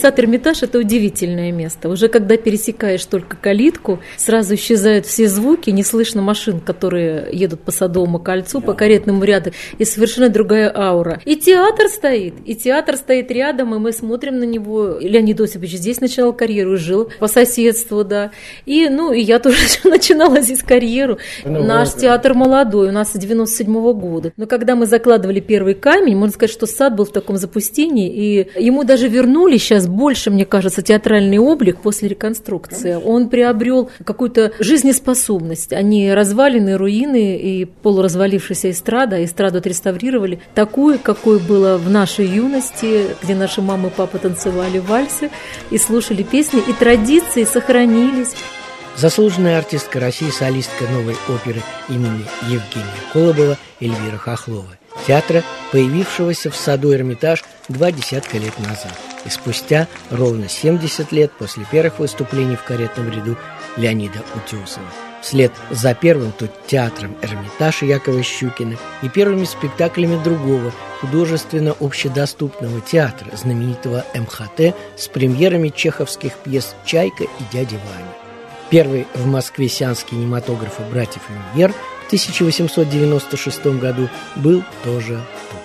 Сад 0.00 0.18
Эрмитаж– 0.18 0.62
это 0.62 0.78
удивительное 0.78 1.52
место. 1.52 1.90
Уже 1.90 2.08
когда 2.08 2.38
пересекаешь 2.38 3.04
только 3.04 3.36
калитку, 3.36 3.98
сразу 4.16 4.54
исчезают 4.54 5.04
все 5.04 5.28
звуки, 5.28 5.68
не 5.68 5.82
слышно 5.82 6.22
машин, 6.22 6.60
которые 6.60 7.28
едут 7.32 7.60
по 7.60 7.70
Садовому 7.70 8.18
кольцу, 8.18 8.62
по 8.62 8.72
каретному 8.72 9.22
ряду, 9.24 9.50
и 9.76 9.84
совершенно 9.84 10.30
другая 10.30 10.72
аура. 10.74 11.20
И 11.26 11.36
театр 11.36 11.88
стоит, 11.88 12.32
и 12.46 12.54
театр 12.54 12.96
стоит 12.96 13.30
рядом, 13.30 13.74
и 13.74 13.78
мы 13.78 13.92
смотрим 13.92 14.38
на 14.38 14.44
него. 14.44 14.96
Леонид 15.00 15.38
Осипович 15.38 15.72
здесь 15.72 16.00
начинал 16.00 16.32
карьеру, 16.32 16.78
жил 16.78 17.10
по 17.18 17.26
соседству, 17.26 18.02
да. 18.02 18.30
И, 18.64 18.88
ну, 18.88 19.12
и 19.12 19.20
я 19.20 19.38
тоже 19.38 19.58
начинала 19.84 20.40
здесь 20.40 20.62
карьеру. 20.62 21.18
Ну, 21.44 21.62
Наш 21.62 21.90
вот. 21.90 22.00
театр 22.00 22.32
молодой, 22.32 22.88
у 22.88 22.92
нас 22.92 23.12
с 23.12 23.18
97 23.18 23.66
-го 23.66 23.92
года. 23.92 24.32
Но 24.38 24.46
когда 24.46 24.76
мы 24.76 24.86
закладывали 24.86 25.40
первый 25.40 25.74
камень, 25.74 26.16
можно 26.16 26.32
сказать, 26.32 26.52
что 26.52 26.64
сад 26.64 26.96
был 26.96 27.04
в 27.04 27.12
таком 27.12 27.36
запустении, 27.36 28.10
и 28.10 28.48
ему 28.58 28.84
даже 28.84 29.06
вернули 29.06 29.58
сейчас 29.58 29.89
больше, 29.90 30.30
мне 30.30 30.44
кажется, 30.44 30.82
театральный 30.82 31.38
облик 31.38 31.80
после 31.80 32.08
реконструкции. 32.08 32.94
Он 32.94 33.28
приобрел 33.28 33.90
какую-то 34.04 34.52
жизнеспособность, 34.58 35.72
а 35.72 35.82
не 35.82 36.14
развалины, 36.14 36.76
руины 36.76 37.36
и 37.36 37.64
полуразвалившаяся 37.64 38.70
эстрада. 38.70 39.22
Эстраду 39.24 39.58
отреставрировали 39.58 40.40
такую, 40.54 40.98
какой 40.98 41.38
было 41.38 41.76
в 41.76 41.90
нашей 41.90 42.26
юности, 42.26 43.08
где 43.22 43.34
наши 43.34 43.60
мамы 43.60 43.88
и 43.88 43.90
папы 43.90 44.18
танцевали 44.18 44.78
вальсы 44.78 45.30
и 45.70 45.78
слушали 45.78 46.22
песни, 46.22 46.62
и 46.66 46.72
традиции 46.72 47.44
сохранились. 47.44 48.34
Заслуженная 48.96 49.58
артистка 49.58 50.00
России, 50.00 50.30
солистка 50.30 50.84
новой 50.92 51.16
оперы 51.28 51.62
имени 51.88 52.24
Евгения 52.42 52.84
Колобова 53.12 53.56
Эльвира 53.80 54.18
Хохлова. 54.18 54.78
Театра, 55.06 55.42
появившегося 55.72 56.50
в 56.50 56.56
саду 56.56 56.92
Эрмитаж 56.92 57.44
два 57.68 57.92
десятка 57.92 58.36
лет 58.38 58.58
назад. 58.58 58.92
И 59.24 59.28
спустя 59.28 59.86
ровно 60.10 60.48
70 60.48 61.12
лет 61.12 61.32
после 61.32 61.64
первых 61.70 61.98
выступлений 61.98 62.56
в 62.56 62.64
каретном 62.64 63.10
ряду 63.10 63.36
Леонида 63.76 64.22
Утесова. 64.34 64.86
Вслед 65.22 65.52
за 65.70 65.94
первым 65.94 66.32
тут 66.32 66.50
театром 66.66 67.14
Эрмитаж 67.20 67.82
Якова 67.82 68.22
Щукина 68.22 68.76
и 69.02 69.08
первыми 69.08 69.44
спектаклями 69.44 70.22
другого 70.22 70.72
художественно-общедоступного 71.00 72.80
театра, 72.80 73.36
знаменитого 73.36 74.04
МХТ, 74.14 74.74
с 74.96 75.08
премьерами 75.08 75.68
чеховских 75.68 76.32
пьес 76.36 76.74
«Чайка» 76.86 77.24
и 77.24 77.28
«Дядя 77.52 77.76
Ваня». 77.76 78.14
Первый 78.70 79.06
в 79.14 79.26
Москве 79.26 79.68
сеанс 79.68 80.04
кинематографа 80.04 80.82
«Братьев 80.90 81.22
Люмьер» 81.28 81.72
в 82.04 82.06
1896 82.06 83.66
году 83.78 84.08
был 84.36 84.62
тоже 84.84 85.20
тут. 85.50 85.59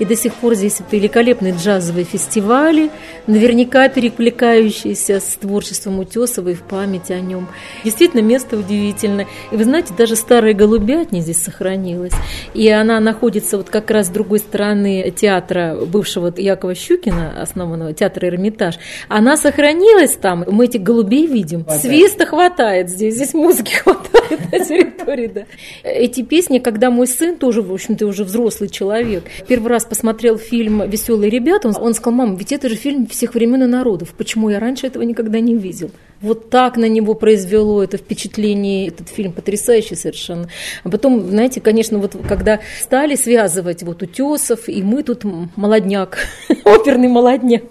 И 0.00 0.06
до 0.06 0.16
сих 0.16 0.34
пор 0.34 0.54
здесь 0.54 0.78
великолепные 0.90 1.52
джазовые 1.52 2.04
фестивали, 2.04 2.90
наверняка 3.26 3.88
перекликающиеся 3.88 5.20
с 5.20 5.36
творчеством 5.36 5.98
Утесова 6.00 6.48
и 6.48 6.54
в 6.54 6.62
памяти 6.62 7.12
о 7.12 7.20
нем. 7.20 7.48
Действительно, 7.84 8.22
место 8.22 8.56
удивительное. 8.56 9.26
И 9.52 9.56
вы 9.56 9.64
знаете, 9.64 9.92
даже 9.96 10.16
старая 10.16 10.54
голубятня 10.54 11.20
здесь 11.20 11.42
сохранилась. 11.42 12.14
И 12.54 12.68
она 12.70 12.98
находится 12.98 13.58
вот 13.58 13.68
как 13.68 13.90
раз 13.90 14.06
с 14.06 14.10
другой 14.10 14.38
стороны 14.38 15.12
театра 15.14 15.76
бывшего 15.84 16.32
Якова 16.34 16.74
Щукина, 16.74 17.40
основанного 17.40 17.92
театра 17.92 18.28
Эрмитаж. 18.28 18.78
Она 19.08 19.36
сохранилась 19.36 20.12
там. 20.12 20.44
Мы 20.48 20.64
этих 20.64 20.82
голубей 20.82 21.26
видим. 21.26 21.64
Хватает. 21.64 21.82
Свиста 21.82 22.24
хватает 22.24 22.88
здесь. 22.88 23.16
Здесь 23.16 23.34
музыки 23.34 23.72
хватает 23.84 24.50
на 24.50 24.64
территории, 24.64 25.26
да. 25.26 25.42
Эти 25.82 26.22
песни, 26.22 26.58
когда 26.58 26.90
мой 26.90 27.06
сын 27.06 27.36
тоже, 27.36 27.60
в 27.60 27.70
общем-то, 27.70 28.06
уже 28.06 28.24
взрослый 28.24 28.70
человек, 28.70 29.24
первый 29.46 29.68
раз 29.68 29.89
посмотрел 29.90 30.38
фильм 30.38 30.88
«Веселые 30.88 31.28
ребята», 31.28 31.68
он, 31.68 31.74
он 31.76 31.92
сказал, 31.92 32.14
мама, 32.14 32.36
ведь 32.36 32.52
это 32.52 32.70
же 32.70 32.76
фильм 32.76 33.06
всех 33.06 33.34
времен 33.34 33.64
и 33.64 33.66
народов. 33.66 34.14
Почему 34.16 34.48
я 34.48 34.58
раньше 34.58 34.86
этого 34.86 35.02
никогда 35.02 35.40
не 35.40 35.56
видел? 35.56 35.90
Вот 36.22 36.50
так 36.50 36.76
на 36.76 36.86
него 36.86 37.14
произвело 37.14 37.82
это 37.82 37.96
впечатление, 37.96 38.88
этот 38.88 39.08
фильм 39.08 39.32
потрясающий 39.32 39.94
совершенно. 39.94 40.48
А 40.84 40.90
потом, 40.90 41.30
знаете, 41.30 41.62
конечно, 41.62 41.98
вот 41.98 42.14
когда 42.28 42.60
стали 42.82 43.14
связывать 43.14 43.82
вот 43.82 44.02
Утесов, 44.02 44.68
и 44.68 44.82
мы 44.82 45.02
тут 45.02 45.24
молодняк, 45.56 46.18
оперный 46.64 47.08
молодняк, 47.08 47.62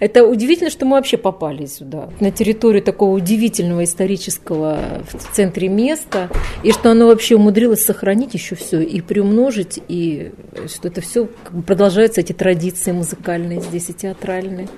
это 0.00 0.26
удивительно, 0.26 0.70
что 0.70 0.86
мы 0.86 0.92
вообще 0.92 1.18
попали 1.18 1.66
сюда, 1.66 2.08
на 2.18 2.30
территорию 2.30 2.82
такого 2.82 3.14
удивительного 3.14 3.84
исторического 3.84 4.78
в 5.12 5.34
центре 5.34 5.68
места, 5.68 6.30
и 6.62 6.72
что 6.72 6.90
оно 6.90 7.08
вообще 7.08 7.36
умудрилось 7.36 7.84
сохранить 7.84 8.32
еще 8.32 8.54
все 8.54 8.80
и 8.80 9.02
приумножить, 9.02 9.80
и 9.88 10.32
что 10.66 10.88
это 10.88 11.02
все 11.02 11.28
продолжаются 11.66 12.22
эти 12.22 12.32
традиции 12.32 12.92
музыкальные 12.92 13.60
здесь 13.60 13.90
и 13.90 13.92
театральные. 13.92 14.68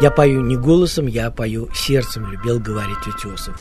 Я 0.00 0.10
пою 0.10 0.40
не 0.40 0.56
голосом, 0.56 1.06
я 1.06 1.30
пою 1.30 1.68
сердцем, 1.74 2.26
любил 2.32 2.58
говорить 2.58 3.06
Утесов. 3.06 3.54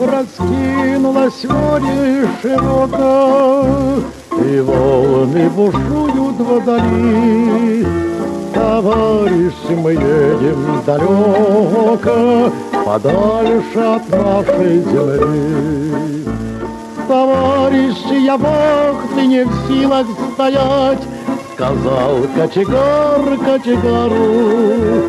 Раскинулась 0.00 1.44
море 1.44 2.28
широко, 2.42 3.64
И 4.44 4.60
волны 4.60 5.50
бушуют 5.50 6.36
вдали. 6.36 7.86
Товарищи, 8.52 9.72
мы 9.76 9.92
едем 9.92 10.82
далеко, 10.84 12.52
Подальше 12.84 13.78
от 13.78 14.08
нашей 14.10 14.82
земли. 14.82 16.43
Товарищи, 17.08 18.24
я 18.24 18.38
бог, 18.38 18.96
ты 19.14 19.26
не 19.26 19.44
в 19.44 19.68
силах 19.68 20.06
стоять, 20.32 21.02
Сказал 21.54 22.22
кочегар 22.34 23.38
кочегару. 23.44 25.04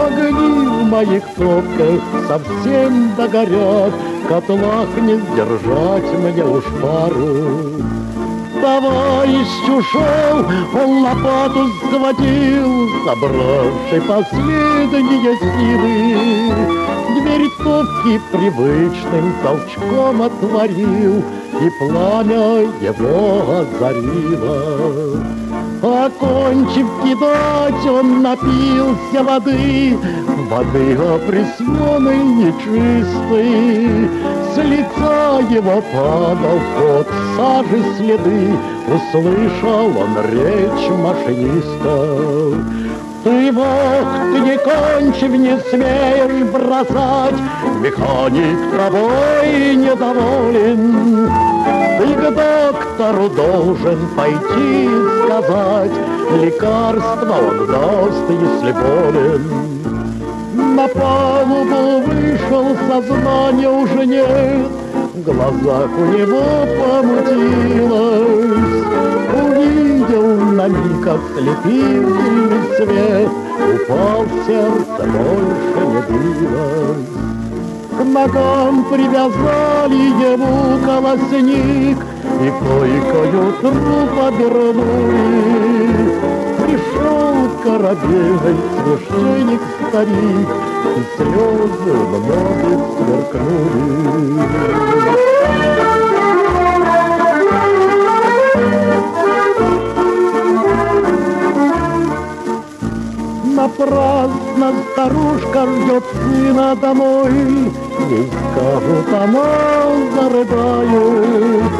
Огни 0.00 0.66
в 0.68 0.84
моих 0.84 1.24
топках 1.36 2.00
совсем 2.28 3.14
догорят, 3.16 3.92
котлах 4.28 4.88
не 5.00 5.16
сдержать 5.16 6.18
мне 6.18 6.44
уж 6.44 6.64
пару. 6.80 7.82
Товарищ 8.60 9.48
ушел, 9.68 10.46
он 10.80 11.02
лопату 11.02 11.66
схватил, 11.78 12.88
Собравший 13.04 14.00
последние 14.02 15.36
силы. 15.38 16.97
Дверь 17.20 17.50
топки 17.64 18.20
привычным 18.30 19.34
толчком 19.42 20.22
отворил, 20.22 21.24
И 21.60 21.70
пламя 21.80 22.60
его 22.80 23.58
озарило. 23.58 24.58
Окончив 25.82 26.86
кидать, 27.02 27.86
он 27.86 28.22
напился 28.22 29.22
воды, 29.24 29.98
Воды 30.48 30.94
опресненной 30.94 32.18
нечистой. 32.18 34.08
С 34.54 34.56
лица 34.58 35.40
его 35.50 35.82
падал 35.92 36.60
под 36.76 37.08
сажи 37.36 37.82
следы, 37.96 38.56
Услышал 38.86 39.86
он 39.98 40.12
речь 40.30 40.88
машиниста. 40.90 41.98
Ты, 43.28 43.52
Бог, 43.52 43.66
ты 44.32 44.40
не 44.40 44.56
кончив, 44.56 45.32
не 45.32 45.58
смеешь 45.68 46.46
бросать, 46.50 47.34
Механик 47.82 48.58
тобой 48.74 49.76
недоволен. 49.76 51.30
Ты 51.98 52.06
к 52.14 52.22
доктору 52.34 53.28
должен 53.28 53.98
пойти 54.16 54.88
сказать, 55.24 55.96
Лекарство 56.40 57.36
он 57.50 57.66
даст, 57.66 58.30
если 58.30 58.72
болен. 58.72 59.42
На 60.74 60.88
палубу 60.88 62.00
вышел, 62.06 62.66
сознания 62.88 63.68
уже 63.68 64.06
нет, 64.06 64.68
В 65.12 65.22
глазах 65.22 65.90
у 65.98 66.04
него 66.16 66.66
помутилось. 66.78 68.38
На 70.58 70.66
миг 70.66 71.06
ослепительный 71.06 72.62
свет, 72.76 73.30
Упал 73.30 74.24
в 74.24 74.28
сердце, 74.44 75.02
больше 75.06 75.80
не 75.86 76.00
билось. 76.08 77.14
К 77.96 77.98
ногам 78.02 78.74
привязали 78.90 80.06
ему 80.32 80.56
колосник 80.84 81.98
И 82.42 82.50
койкою 82.50 83.44
труп 83.60 84.14
обернули. 84.26 85.94
Пришел 86.66 87.36
корабельный 87.62 88.58
священник 88.74 89.62
старик, 89.88 90.48
И 90.96 91.00
слезы 91.16 91.94
многих 91.94 92.80
сверкнули. 92.98 94.42
Напрасно 103.58 104.68
старушка 104.92 105.66
ждет 105.66 106.04
сына 106.12 106.76
домой, 106.76 107.32
Ей 108.08 108.30
скажут, 108.30 109.08
она 109.12 109.50
зарыдает, 110.14 111.72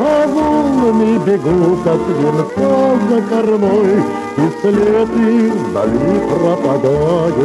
А 0.00 0.26
волны 0.26 1.18
бегут 1.26 1.86
от 1.86 2.04
венца 2.16 2.76
за 3.10 3.18
кормой, 3.28 3.92
И 4.38 4.44
след 4.62 5.10
их 5.16 5.52
вдали 5.52 6.12
пропадает. 6.30 7.36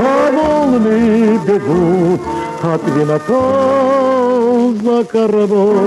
А 0.00 0.02
волны 0.32 1.38
бегут 1.46 2.22
от 2.62 2.82
венца 2.96 3.44
за 4.82 4.98
кормой, 5.04 5.78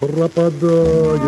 пропадает. 0.00 1.20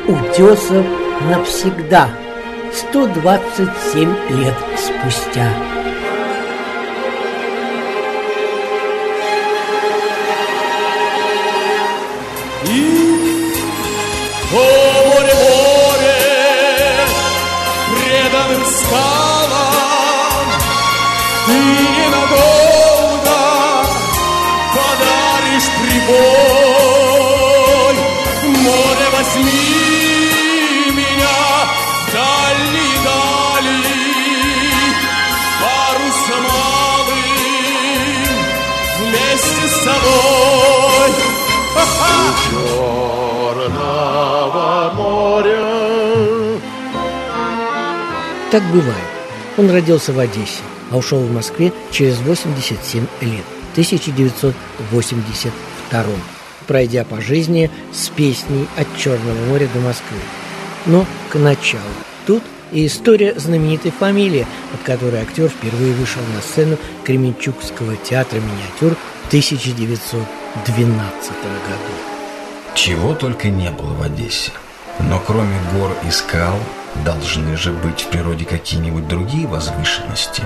Утесов 0.08 0.86
навсегда. 1.30 2.10
127 2.74 4.10
лет 4.30 4.56
спустя. 4.78 5.50
И 12.66 13.07
Так 48.52 48.64
бывает. 48.72 48.96
Он 49.58 49.70
родился 49.70 50.14
в 50.14 50.20
Одессе, 50.20 50.62
а 50.92 50.98
ушел 50.98 51.20
в 51.20 51.34
Москве 51.34 51.74
через 51.92 52.20
87 52.20 53.06
лет, 53.22 53.44
в 53.70 53.72
1982 53.74 56.04
пройдя 56.68 57.06
по 57.06 57.22
жизни 57.22 57.72
с 57.94 58.10
песней 58.10 58.68
от 58.78 58.88
Черного 58.98 59.46
моря 59.50 59.70
до 59.74 59.80
Москвы. 59.80 60.18
Но 60.86 61.06
к 61.30 61.36
началу. 61.36 61.84
Тут 62.26 62.44
и 62.72 62.86
история 62.86 63.34
знаменитой 63.38 63.92
фамилии, 63.92 64.46
от 64.74 64.82
которой 64.82 65.22
актер 65.22 65.48
впервые 65.48 65.94
вышел 65.94 66.22
на 66.36 66.42
сцену 66.42 66.78
Кременчугского 67.06 67.96
театра 67.96 68.40
миниатюр 68.40 68.98
в 69.24 69.28
1912 69.28 71.32
году. 71.32 71.94
Чего 72.76 73.16
только 73.16 73.50
не 73.50 73.72
было 73.72 73.94
в 73.94 74.02
Одессе. 74.02 74.52
Но 75.00 75.22
кроме 75.26 75.58
гор 75.74 75.92
и 76.08 76.12
скал, 76.12 76.60
должны 77.04 77.58
же 77.58 77.72
быть 77.72 78.02
в 78.02 78.10
природе 78.10 78.46
какие-нибудь 78.46 79.08
другие 79.08 79.48
возвышенности. 79.48 80.44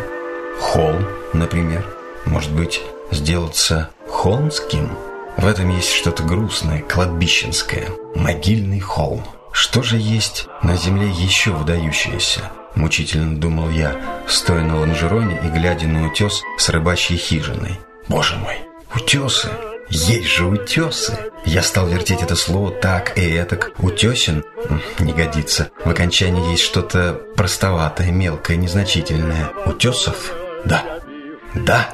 Холм, 0.60 1.06
например. 1.34 1.86
Может 2.26 2.52
быть, 2.52 2.82
сделаться 3.12 3.90
холмским? 4.10 4.92
В 5.38 5.48
этом 5.48 5.70
есть 5.70 5.92
что-то 5.92 6.24
грустное, 6.24 6.82
кладбищенское. 6.82 7.90
Могильный 8.16 8.80
холм. 8.80 9.24
Что 9.52 9.82
же 9.82 9.98
есть 9.98 10.48
на 10.62 10.76
земле 10.78 11.10
еще 11.10 11.52
выдающееся? 11.52 12.52
Мучительно 12.76 13.36
думал 13.38 13.70
я, 13.70 13.96
стоя 14.28 14.62
на 14.62 14.80
лонжероне 14.80 15.42
и 15.44 15.48
глядя 15.50 15.88
на 15.88 16.08
утес 16.08 16.42
с 16.58 16.70
рыбачьей 16.70 17.18
хижиной. 17.18 17.80
Боже 18.08 18.38
мой, 18.38 18.56
утесы! 18.96 19.50
Есть 19.91 20.30
же 20.30 20.45
утесы! 20.45 21.17
Я 21.43 21.62
стал 21.63 21.86
вертеть 21.88 22.21
это 22.21 22.38
слово 22.38 22.71
так 22.71 23.17
и 23.17 23.30
этак. 23.30 23.73
Утесен? 23.80 24.45
Не 24.99 25.12
годится. 25.12 25.69
В 25.84 25.89
окончании 25.89 26.51
есть 26.51 26.63
что-то 26.63 27.19
простоватое, 27.36 28.10
мелкое, 28.10 28.56
незначительное. 28.56 29.49
Утесов? 29.65 30.34
Да. 30.63 30.86
Да. 31.56 31.89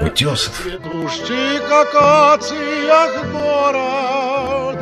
Утесов. 0.00 0.52
Цветущий, 0.60 1.60
как 1.68 1.94
акациях 1.94 3.24
город, 3.30 4.78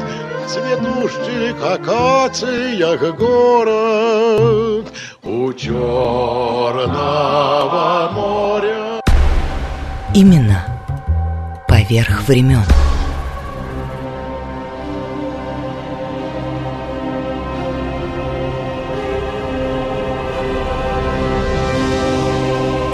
Цветущий, 0.48 1.52
как 1.60 1.80
акациях 1.86 3.16
город, 3.16 4.90
У 5.22 5.52
черного 5.52 6.88
моря. 8.14 9.02
Именно 10.14 10.75
поверх 11.76 12.26
времен. 12.26 12.62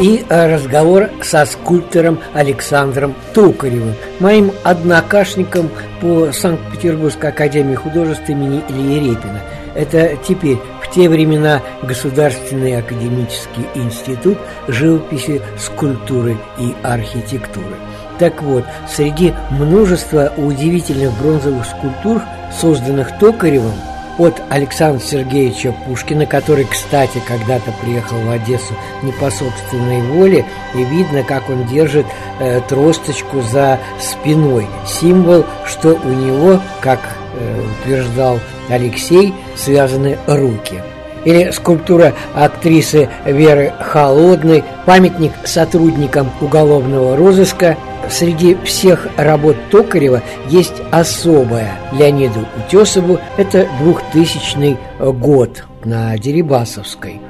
И 0.01 0.25
разговор 0.29 1.11
со 1.23 1.47
скульптором 1.47 2.19
Александром 2.35 3.15
Токаревым, 3.35 3.95
моим 4.19 4.51
однокашником 4.65 5.71
по 6.01 6.33
Санкт-Петербургской 6.33 7.31
академии 7.31 7.77
художеств 7.77 8.29
имени 8.29 8.65
Ильи 8.69 9.11
Репина. 9.11 9.41
Это 9.77 10.17
теперь, 10.27 10.59
в 10.83 10.93
те 10.93 11.09
времена, 11.09 11.63
Государственный 11.85 12.79
академический 12.79 13.65
институт 13.77 14.39
живописи, 14.67 15.41
скульптуры 15.57 16.37
и 16.59 16.75
архитектуры. 16.83 17.77
Так 18.23 18.41
вот, 18.41 18.65
среди 18.89 19.35
множества 19.51 20.33
удивительных 20.37 21.11
бронзовых 21.19 21.67
скульптур, 21.67 22.23
созданных 22.57 23.19
Токаревым, 23.19 23.73
от 24.17 24.41
Александра 24.49 25.05
Сергеевича 25.05 25.75
Пушкина, 25.85 26.27
который, 26.27 26.65
кстати, 26.67 27.21
когда-то 27.27 27.73
приехал 27.83 28.17
в 28.21 28.31
Одессу 28.31 28.75
не 29.03 29.11
по 29.11 29.29
собственной 29.29 30.03
воле, 30.03 30.45
и 30.73 30.85
видно, 30.85 31.25
как 31.25 31.51
он 31.51 31.67
держит 31.67 32.07
э, 32.39 32.61
тросточку 32.69 33.41
за 33.41 33.81
спиной. 33.99 34.69
Символ, 34.87 35.45
что 35.67 35.99
у 36.05 36.09
него, 36.09 36.61
как 36.81 37.01
э, 37.35 37.61
утверждал 37.83 38.39
Алексей, 38.69 39.35
связаны 39.57 40.17
руки. 40.29 40.81
Или 41.25 41.51
скульптура 41.51 42.15
актрисы 42.35 43.09
Веры 43.25 43.73
Холодной, 43.81 44.63
памятник 44.87 45.33
сотрудникам 45.45 46.31
уголовного 46.41 47.17
розыска. 47.17 47.77
Среди 48.11 48.57
всех 48.65 49.07
работ 49.17 49.57
Токарева 49.71 50.23
есть 50.49 50.83
особая 50.91 51.73
Леониду 51.93 52.47
Утесову. 52.57 53.19
Это 53.37 53.69
2000 53.81 54.77
год 55.13 55.65
на 55.85 56.17
Дерибасовской. 56.19 57.21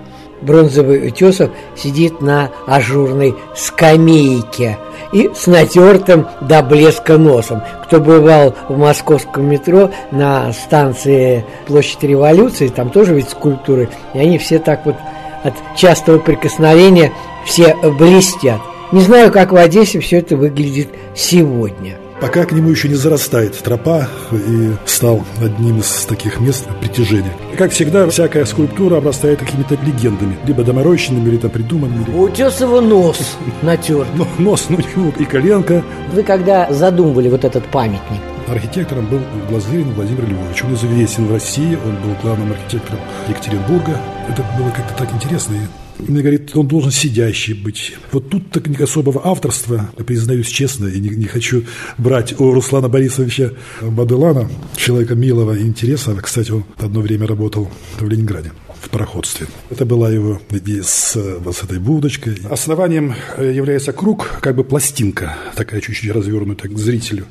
Бронзовый 0.41 1.07
Утесов 1.07 1.51
сидит 1.77 2.21
на 2.21 2.51
ажурной 2.67 3.37
скамейке 3.55 4.77
и 5.13 5.31
с 5.35 5.47
натертым 5.47 6.27
до 6.41 6.63
блеска 6.63 7.17
носом. 7.17 7.63
Кто 7.85 8.01
бывал 8.01 8.55
в 8.69 8.77
московском 8.77 9.49
метро 9.49 9.91
на 10.11 10.53
станции 10.53 11.45
Площадь 11.67 12.03
Революции, 12.03 12.69
там 12.69 12.91
тоже 12.91 13.15
ведь 13.15 13.31
скульптуры, 13.31 13.89
и 14.15 14.19
они 14.19 14.39
все 14.39 14.59
так 14.59 14.85
вот 14.85 14.97
от 15.45 15.55
частого 15.77 16.19
прикосновения 16.19 17.13
все 17.45 17.77
блестят. 17.99 18.61
Не 18.93 19.01
знаю, 19.01 19.33
как 19.33 19.53
в 19.53 19.57
Одессе 19.57 20.01
все 20.01 20.19
это 20.19 20.37
выглядит 20.37 20.89
сегодня. 21.15 21.97
Пока 22.21 22.45
к 22.45 22.53
нему 22.53 22.69
еще 22.69 22.89
не 22.89 22.95
зарастает 22.95 23.57
тропа 23.57 24.07
и 24.31 24.71
стал 24.85 25.25
одним 25.43 25.81
из 25.81 26.05
таких 26.05 26.39
мест 26.41 26.69
притяжения. 26.81 27.33
И, 27.53 27.57
как 27.57 27.73
всегда, 27.73 28.09
всякая 28.11 28.45
скульптура 28.45 28.99
обрастает 28.99 29.41
какими-то 29.41 29.77
легендами, 29.83 30.37
либо 30.47 30.63
доморощенными, 30.63 31.27
или 31.31 31.39
там 31.39 31.51
придуманными. 31.51 32.05
У 32.15 32.25
Утесова 32.25 32.81
нос 32.81 33.37
натерт. 33.63 34.07
Нос, 34.39 34.67
ну, 34.69 34.77
него 34.77 35.13
и 35.19 35.25
коленка. 35.25 35.83
Вы 36.13 36.23
когда 36.23 36.71
задумывали 36.71 37.29
вот 37.29 37.45
этот 37.45 37.65
памятник, 37.65 38.21
Архитектором 38.47 39.07
был 39.07 39.21
Глазырин 39.49 39.93
Владимир 39.95 40.29
Львович. 40.29 40.65
Он 40.65 40.75
известен 40.75 41.27
в 41.27 41.33
России, 41.33 41.77
он 41.77 41.97
был 41.97 42.15
главным 42.23 42.53
архитектором 42.53 43.01
Екатеринбурга. 43.29 43.99
Это 44.29 44.45
было 44.59 44.71
как-то 44.71 44.95
так 44.99 45.13
интересно. 45.15 45.55
И 45.55 45.82
мне 46.09 46.21
говорит, 46.21 46.57
он 46.57 46.67
должен 46.67 46.91
сидящий 46.91 47.55
быть. 47.55 47.95
Вот 48.11 48.29
тут 48.29 48.51
так 48.51 48.81
особого 48.81 49.27
авторства, 49.27 49.91
признаюсь 50.07 50.49
честно, 50.49 50.87
и 50.87 50.99
не, 50.99 51.11
не 51.11 51.27
хочу 51.27 51.65
брать 51.99 52.39
у 52.41 52.53
Руслана 52.53 52.89
Борисовича 52.89 53.53
Баделана, 53.81 54.49
человека 54.77 55.15
милого 55.15 55.57
и 55.57 55.63
интересного. 55.63 56.21
Кстати, 56.21 56.51
он 56.51 56.65
одно 56.79 57.01
время 57.01 57.27
работал 57.27 57.71
в 57.99 58.09
Ленинграде 58.09 58.53
в 58.81 58.91
пароходстве. 58.91 59.47
Это 59.71 59.85
была 59.87 60.11
его 60.11 60.41
идея 60.51 60.83
с, 60.83 61.15
с 61.15 61.63
этой 61.63 61.79
будочкой. 61.79 62.39
Основанием 62.51 63.15
является 63.39 63.93
круг, 63.93 64.39
как 64.41 64.57
бы 64.57 64.65
пластинка, 64.65 65.37
такая 65.55 65.81
чуть-чуть 65.81 66.11
развернутая 66.11 66.71
к 66.71 66.79
зрителю. 66.79 67.27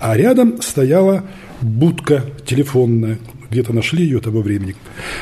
А 0.00 0.16
рядом 0.16 0.62
стояла 0.62 1.24
будка 1.60 2.24
телефонная, 2.46 3.18
где-то 3.54 3.72
нашли 3.72 4.04
ее 4.04 4.20
того 4.20 4.42
времени, 4.42 4.74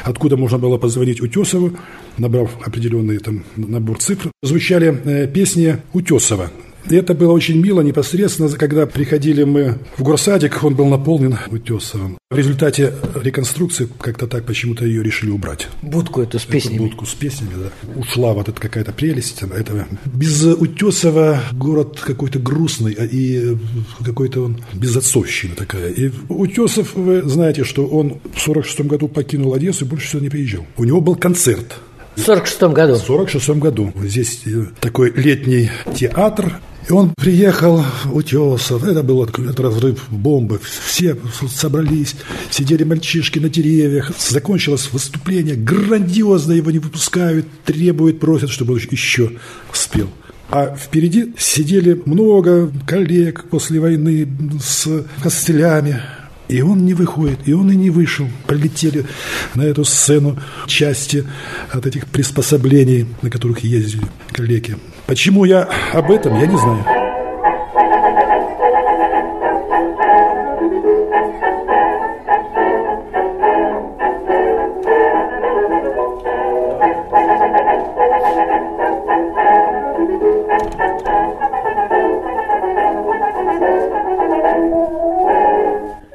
откуда 0.04 0.36
можно 0.36 0.58
было 0.58 0.78
позвонить 0.78 1.20
Утесову, 1.20 1.76
набрав 2.18 2.50
определенный 2.66 3.18
там 3.18 3.44
набор 3.56 3.98
цифр. 3.98 4.30
Звучали 4.42 5.00
э, 5.04 5.26
песни 5.28 5.76
Утесова. 5.92 6.50
И 6.90 6.96
это 6.96 7.14
было 7.14 7.32
очень 7.32 7.60
мило, 7.60 7.80
непосредственно, 7.80 8.48
когда 8.50 8.86
приходили 8.86 9.44
мы 9.44 9.78
в 9.96 10.02
горсадик, 10.02 10.62
он 10.64 10.74
был 10.74 10.86
наполнен 10.86 11.38
Утесовым. 11.50 12.18
В 12.30 12.36
результате 12.36 12.94
реконструкции 13.14 13.88
как-то 14.00 14.26
так 14.26 14.44
почему-то 14.44 14.84
ее 14.84 15.02
решили 15.02 15.30
убрать. 15.30 15.68
Будку 15.82 16.22
эту 16.22 16.38
с 16.38 16.44
песнями. 16.44 16.76
Эту 16.76 16.84
будку 16.84 17.06
с 17.06 17.14
песнями, 17.14 17.50
да. 17.56 18.00
Ушла 18.00 18.32
вот 18.32 18.48
эта 18.48 18.60
какая-то 18.60 18.92
прелесть 18.92 19.42
этого. 19.42 19.86
Без 20.06 20.42
Утесова 20.44 21.40
город 21.52 22.00
какой-то 22.00 22.38
грустный 22.38 22.92
а 22.98 23.04
и 23.04 23.56
какой-то 24.04 24.44
он 24.44 24.62
безотцовщина 24.72 25.54
такая. 25.54 25.90
И 25.90 26.10
Утесов, 26.28 26.94
вы 26.94 27.22
знаете, 27.22 27.64
что 27.64 27.86
он 27.86 28.20
в 28.34 28.40
46 28.40 28.80
году 28.82 29.08
покинул 29.08 29.54
Одессу 29.54 29.84
и 29.84 29.88
больше 29.88 30.08
сюда 30.08 30.24
не 30.24 30.30
приезжал. 30.30 30.66
У 30.76 30.84
него 30.84 31.00
был 31.00 31.16
концерт 31.16 31.76
в 32.16 32.20
46 32.20 32.62
году? 32.62 32.94
В 32.94 32.98
46 32.98 33.48
году. 33.50 33.92
Здесь 34.02 34.42
э, 34.46 34.66
такой 34.80 35.12
летний 35.12 35.70
театр, 35.94 36.60
и 36.88 36.92
он 36.92 37.14
приехал, 37.16 37.84
Утесов, 38.12 38.84
это 38.84 39.02
был 39.02 39.28
разрыв 39.56 40.04
бомбы, 40.10 40.60
все 40.84 41.16
собрались, 41.48 42.16
сидели 42.50 42.82
мальчишки 42.82 43.38
на 43.38 43.48
деревьях, 43.48 44.10
закончилось 44.18 44.90
выступление, 44.92 45.54
грандиозно 45.54 46.52
его 46.52 46.70
не 46.70 46.80
выпускают, 46.80 47.46
требуют, 47.64 48.18
просят, 48.18 48.50
чтобы 48.50 48.74
он 48.74 48.80
еще 48.90 49.32
спел. 49.72 50.08
А 50.50 50.74
впереди 50.76 51.34
сидели 51.38 52.02
много 52.04 52.70
коллег 52.86 53.44
после 53.48 53.80
войны 53.80 54.28
с 54.60 55.06
костылями, 55.22 56.02
и 56.52 56.62
он 56.62 56.84
не 56.84 56.94
выходит, 56.94 57.40
и 57.46 57.52
он 57.52 57.70
и 57.70 57.76
не 57.76 57.90
вышел. 57.90 58.28
Полетели 58.46 59.04
на 59.54 59.62
эту 59.62 59.84
сцену 59.84 60.38
части 60.66 61.24
от 61.70 61.86
этих 61.86 62.06
приспособлений, 62.06 63.06
на 63.22 63.30
которых 63.30 63.60
ездили 63.60 64.06
коллеги. 64.32 64.76
Почему 65.06 65.44
я 65.44 65.68
об 65.92 66.10
этом, 66.10 66.38
я 66.38 66.46
не 66.46 66.56
знаю. 66.56 67.11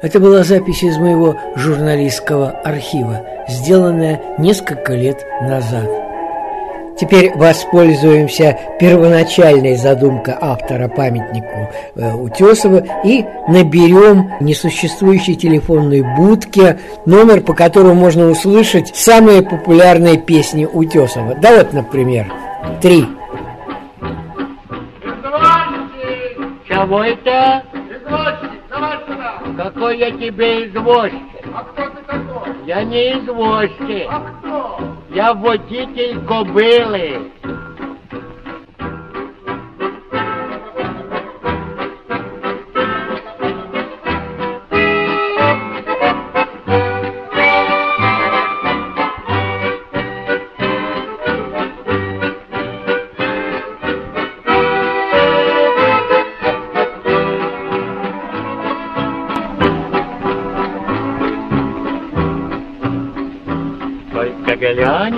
Это 0.00 0.20
была 0.20 0.44
запись 0.44 0.84
из 0.84 0.96
моего 0.96 1.36
журналистского 1.56 2.50
архива, 2.50 3.26
сделанная 3.48 4.20
несколько 4.38 4.94
лет 4.94 5.26
назад. 5.42 5.88
Теперь 6.96 7.32
воспользуемся 7.36 8.58
первоначальной 8.78 9.74
задумкой 9.74 10.34
автора 10.40 10.88
памятнику 10.88 11.70
э, 11.96 12.12
Утесова 12.12 12.84
и 13.04 13.24
наберем 13.48 14.32
несуществующей 14.40 15.34
телефонной 15.34 16.02
будке 16.16 16.78
номер, 17.04 17.40
по 17.40 17.54
которому 17.54 17.94
можно 17.94 18.28
услышать 18.30 18.96
самые 18.96 19.42
популярные 19.42 20.16
песни 20.16 20.64
Утесова. 20.64 21.34
Да 21.40 21.56
вот, 21.56 21.72
например, 21.72 22.32
три. 22.80 23.04
Чего 26.68 27.02
это? 27.02 27.62
Какой 29.58 29.98
я 29.98 30.12
тебе 30.12 30.68
извозчик? 30.68 31.18
А 31.52 31.64
кто 31.64 31.90
ты 31.90 32.02
такой? 32.04 32.64
Я 32.64 32.84
не 32.84 33.18
извозчик. 33.18 34.06
А 34.08 34.20
кто? 34.20 34.80
Я 35.10 35.34
водитель 35.34 36.20
кобылы. 36.26 37.32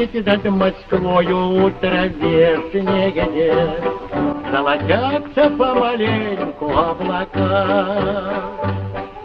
Глянете 0.01 0.23
над 0.23 0.45
Москвою 0.45 1.67
утро 1.67 2.09
где, 2.09 2.59
Золотятся 4.51 5.51
помаленьку 5.51 6.67
облака. 6.67 8.43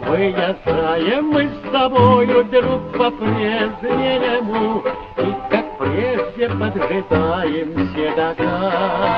Выезжаем 0.06 1.26
мы 1.30 1.48
с 1.48 1.70
тобою, 1.72 2.44
друг, 2.44 2.92
по-прежнему, 2.92 4.84
И 5.18 5.34
как 5.50 5.78
прежде 5.78 6.48
поджидаем 6.48 7.88
седока. 7.94 9.16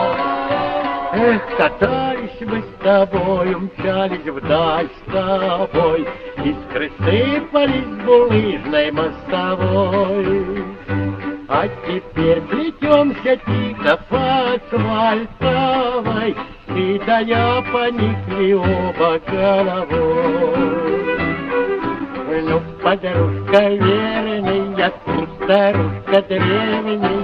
Эх, 1.13 1.43
катались 1.57 2.41
мы 2.41 2.63
с 2.63 2.83
тобою, 2.83 3.61
мчались 3.61 4.25
вдаль 4.25 4.89
с 4.89 5.13
тобой, 5.13 6.07
Искры 6.45 6.93
сыпались 6.99 8.05
булыжной 8.05 8.91
мостовой. 8.93 9.98
А 11.61 11.67
теперь 11.67 12.41
плетемся 12.43 13.37
тихо 13.37 13.99
по 14.09 14.55
асфальтовой, 14.55 16.37
Ты 16.69 17.01
да 17.05 17.19
я 17.19 17.65
поникли 17.73 18.53
оба 18.53 19.21
головой. 19.27 20.69
Ну, 22.43 22.63
подружка 22.81 23.71
верная, 23.71 24.93
ты 25.05 25.27
старушка 25.43 26.23
древняя, 26.29 27.18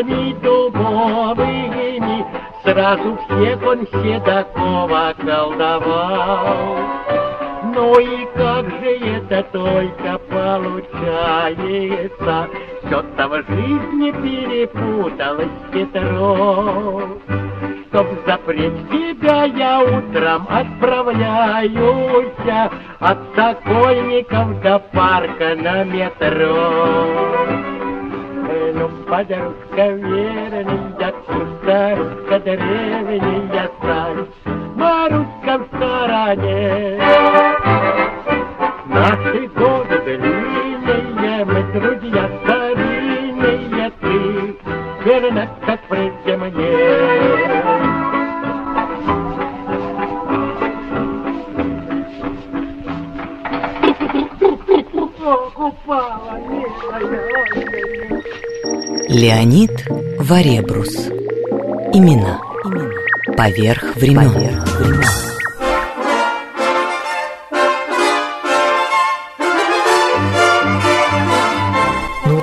перилами 0.00 0.32
дубовыми, 0.42 2.24
Сразу 2.62 3.18
всех 3.24 3.66
он 3.66 3.86
Седокова 3.86 5.14
колдовал. 5.18 6.76
Ну 7.74 7.98
и 7.98 8.26
как 8.34 8.68
же 8.68 8.98
это 8.98 9.42
только 9.52 10.18
получается, 10.28 12.48
Все-то 12.84 13.28
в 13.28 13.32
жизни 13.48 14.10
перепуталось 14.10 15.48
Петров. 15.72 17.02
Чтоб 17.88 18.06
запреть 18.26 18.90
тебя, 18.90 19.44
я 19.44 19.80
утром 19.80 20.46
отправляюсь 20.48 22.28
От 23.00 23.18
Сокольников 23.34 24.60
до 24.62 24.78
парка 24.78 25.56
на 25.56 25.84
метро. 25.84 27.79
Ну, 29.10 29.16
подружка 29.16 29.88
верная, 29.88 31.12
старушка 31.62 32.38
древняя 32.44 33.68
стань, 33.78 34.26
Маруська 34.76 35.58
в 35.58 35.60
стороне. 35.66 37.00
Наши 38.86 39.48
годы 39.48 39.96
длинные, 40.04 41.44
мы 41.44 41.60
друзья 41.72 42.24
старинные, 42.44 43.90
ты 44.00 44.14
верна, 45.04 45.44
как 45.66 45.80
прежде 45.88 46.36
мне. 46.36 47.50
Леонид 59.12 59.88
Варебрус. 60.20 61.08
Имена. 61.92 62.40
Поверх 63.36 63.96
времен. 63.96 64.30
Ну 64.30 64.30
вот 64.30 65.29